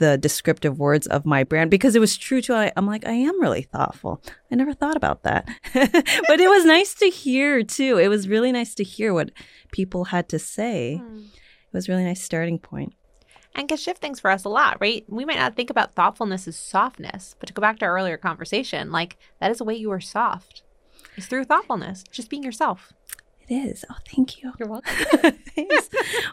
the 0.00 0.16
descriptive 0.16 0.78
words 0.78 1.06
of 1.06 1.26
my 1.26 1.44
brand 1.44 1.70
because 1.70 1.94
it 1.94 2.00
was 2.00 2.16
true 2.16 2.40
to 2.40 2.54
I, 2.54 2.72
I'm 2.74 2.86
like 2.86 3.06
I 3.06 3.12
am 3.12 3.40
really 3.40 3.62
thoughtful. 3.62 4.22
I 4.50 4.54
never 4.54 4.72
thought 4.72 4.96
about 4.96 5.22
that. 5.24 5.46
but 5.74 6.40
it 6.40 6.48
was 6.48 6.64
nice 6.64 6.94
to 6.94 7.10
hear 7.10 7.62
too. 7.62 7.98
It 7.98 8.08
was 8.08 8.26
really 8.26 8.50
nice 8.50 8.74
to 8.76 8.84
hear 8.84 9.12
what 9.12 9.30
people 9.72 10.06
had 10.06 10.28
to 10.30 10.38
say. 10.38 10.96
Hmm. 10.96 11.18
It 11.18 11.76
was 11.76 11.88
a 11.88 11.92
really 11.92 12.04
nice 12.04 12.22
starting 12.22 12.58
point. 12.58 12.94
and 13.54 13.68
can 13.68 13.76
shift 13.76 14.00
things 14.00 14.18
for 14.20 14.30
us 14.30 14.44
a 14.44 14.48
lot, 14.48 14.78
right? 14.80 15.04
We 15.06 15.24
might 15.24 15.38
not 15.38 15.54
think 15.54 15.70
about 15.70 15.94
thoughtfulness 15.94 16.48
as 16.48 16.56
softness, 16.56 17.36
but 17.38 17.46
to 17.46 17.52
go 17.52 17.60
back 17.60 17.78
to 17.78 17.84
our 17.84 17.94
earlier 17.94 18.16
conversation, 18.16 18.90
like 18.90 19.18
that 19.38 19.50
is 19.50 19.58
the 19.58 19.64
way 19.64 19.74
you 19.74 19.90
are 19.90 20.00
soft. 20.00 20.62
It's 21.16 21.26
through 21.26 21.44
thoughtfulness, 21.44 22.04
just 22.10 22.30
being 22.30 22.42
yourself. 22.42 22.92
It 23.50 23.54
is. 23.70 23.84
Oh, 23.90 23.96
thank 24.14 24.40
you. 24.42 24.52
You're 24.58 24.68
welcome. 24.68 24.94
Thanks. 25.56 25.88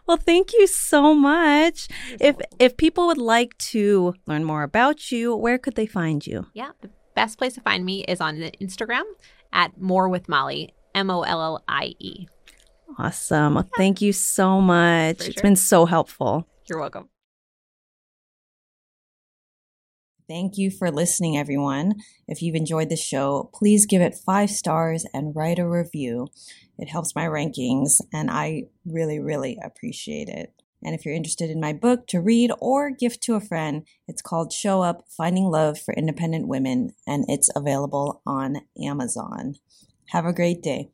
Well, 0.05 0.17
thank 0.17 0.53
you 0.53 0.67
so 0.67 1.15
much. 1.15 1.87
If 2.21 2.35
if 2.59 2.77
people 2.77 3.07
would 3.07 3.17
like 3.17 3.57
to 3.73 4.13
learn 4.27 4.43
more 4.43 4.61
about 4.63 5.11
you, 5.11 5.35
where 5.35 5.57
could 5.57 5.73
they 5.75 5.87
find 5.87 6.25
you? 6.25 6.45
yeah, 6.53 6.71
the 6.81 6.89
best 7.15 7.37
place 7.39 7.53
to 7.55 7.61
find 7.61 7.83
me 7.83 8.03
is 8.07 8.21
on 8.21 8.35
Instagram 8.61 9.03
at 9.51 9.69
More 9.81 10.07
with 10.09 10.29
Mollie, 10.29 10.73
M 10.93 11.09
O 11.09 11.21
L 11.23 11.41
L 11.41 11.63
I 11.67 11.95
E. 11.99 12.27
Awesome. 12.99 13.55
Well, 13.55 13.69
thank 13.77 14.01
you 14.01 14.13
so 14.13 14.61
much. 14.61 15.17
For 15.17 15.23
It's 15.25 15.33
sure. 15.33 15.43
been 15.43 15.55
so 15.55 15.85
helpful. 15.85 16.47
You're 16.69 16.79
welcome. 16.79 17.09
Thank 20.27 20.57
you 20.57 20.71
for 20.71 20.91
listening, 20.91 21.37
everyone. 21.37 21.93
If 22.27 22.41
you've 22.41 22.55
enjoyed 22.55 22.89
the 22.89 22.97
show, 22.97 23.49
please 23.53 23.85
give 23.85 24.01
it 24.01 24.13
five 24.25 24.49
stars 24.49 25.05
and 25.13 25.33
write 25.33 25.57
a 25.57 25.67
review. 25.67 26.27
It 26.77 26.89
helps 26.89 27.15
my 27.15 27.23
rankings, 27.23 28.01
and 28.11 28.29
I 28.29 28.63
really, 28.85 29.19
really 29.19 29.57
appreciate 29.63 30.27
it. 30.27 30.53
And 30.83 30.93
if 30.93 31.05
you're 31.05 31.15
interested 31.15 31.49
in 31.49 31.61
my 31.61 31.71
book 31.71 32.07
to 32.07 32.19
read 32.19 32.51
or 32.59 32.91
gift 32.91 33.23
to 33.23 33.35
a 33.35 33.39
friend, 33.39 33.87
it's 34.05 34.21
called 34.21 34.51
Show 34.51 34.81
Up 34.81 35.05
Finding 35.15 35.45
Love 35.45 35.79
for 35.79 35.93
Independent 35.93 36.49
Women, 36.49 36.91
and 37.07 37.23
it's 37.29 37.49
available 37.55 38.21
on 38.25 38.57
Amazon. 38.83 39.55
Have 40.09 40.25
a 40.25 40.33
great 40.33 40.61
day. 40.61 40.89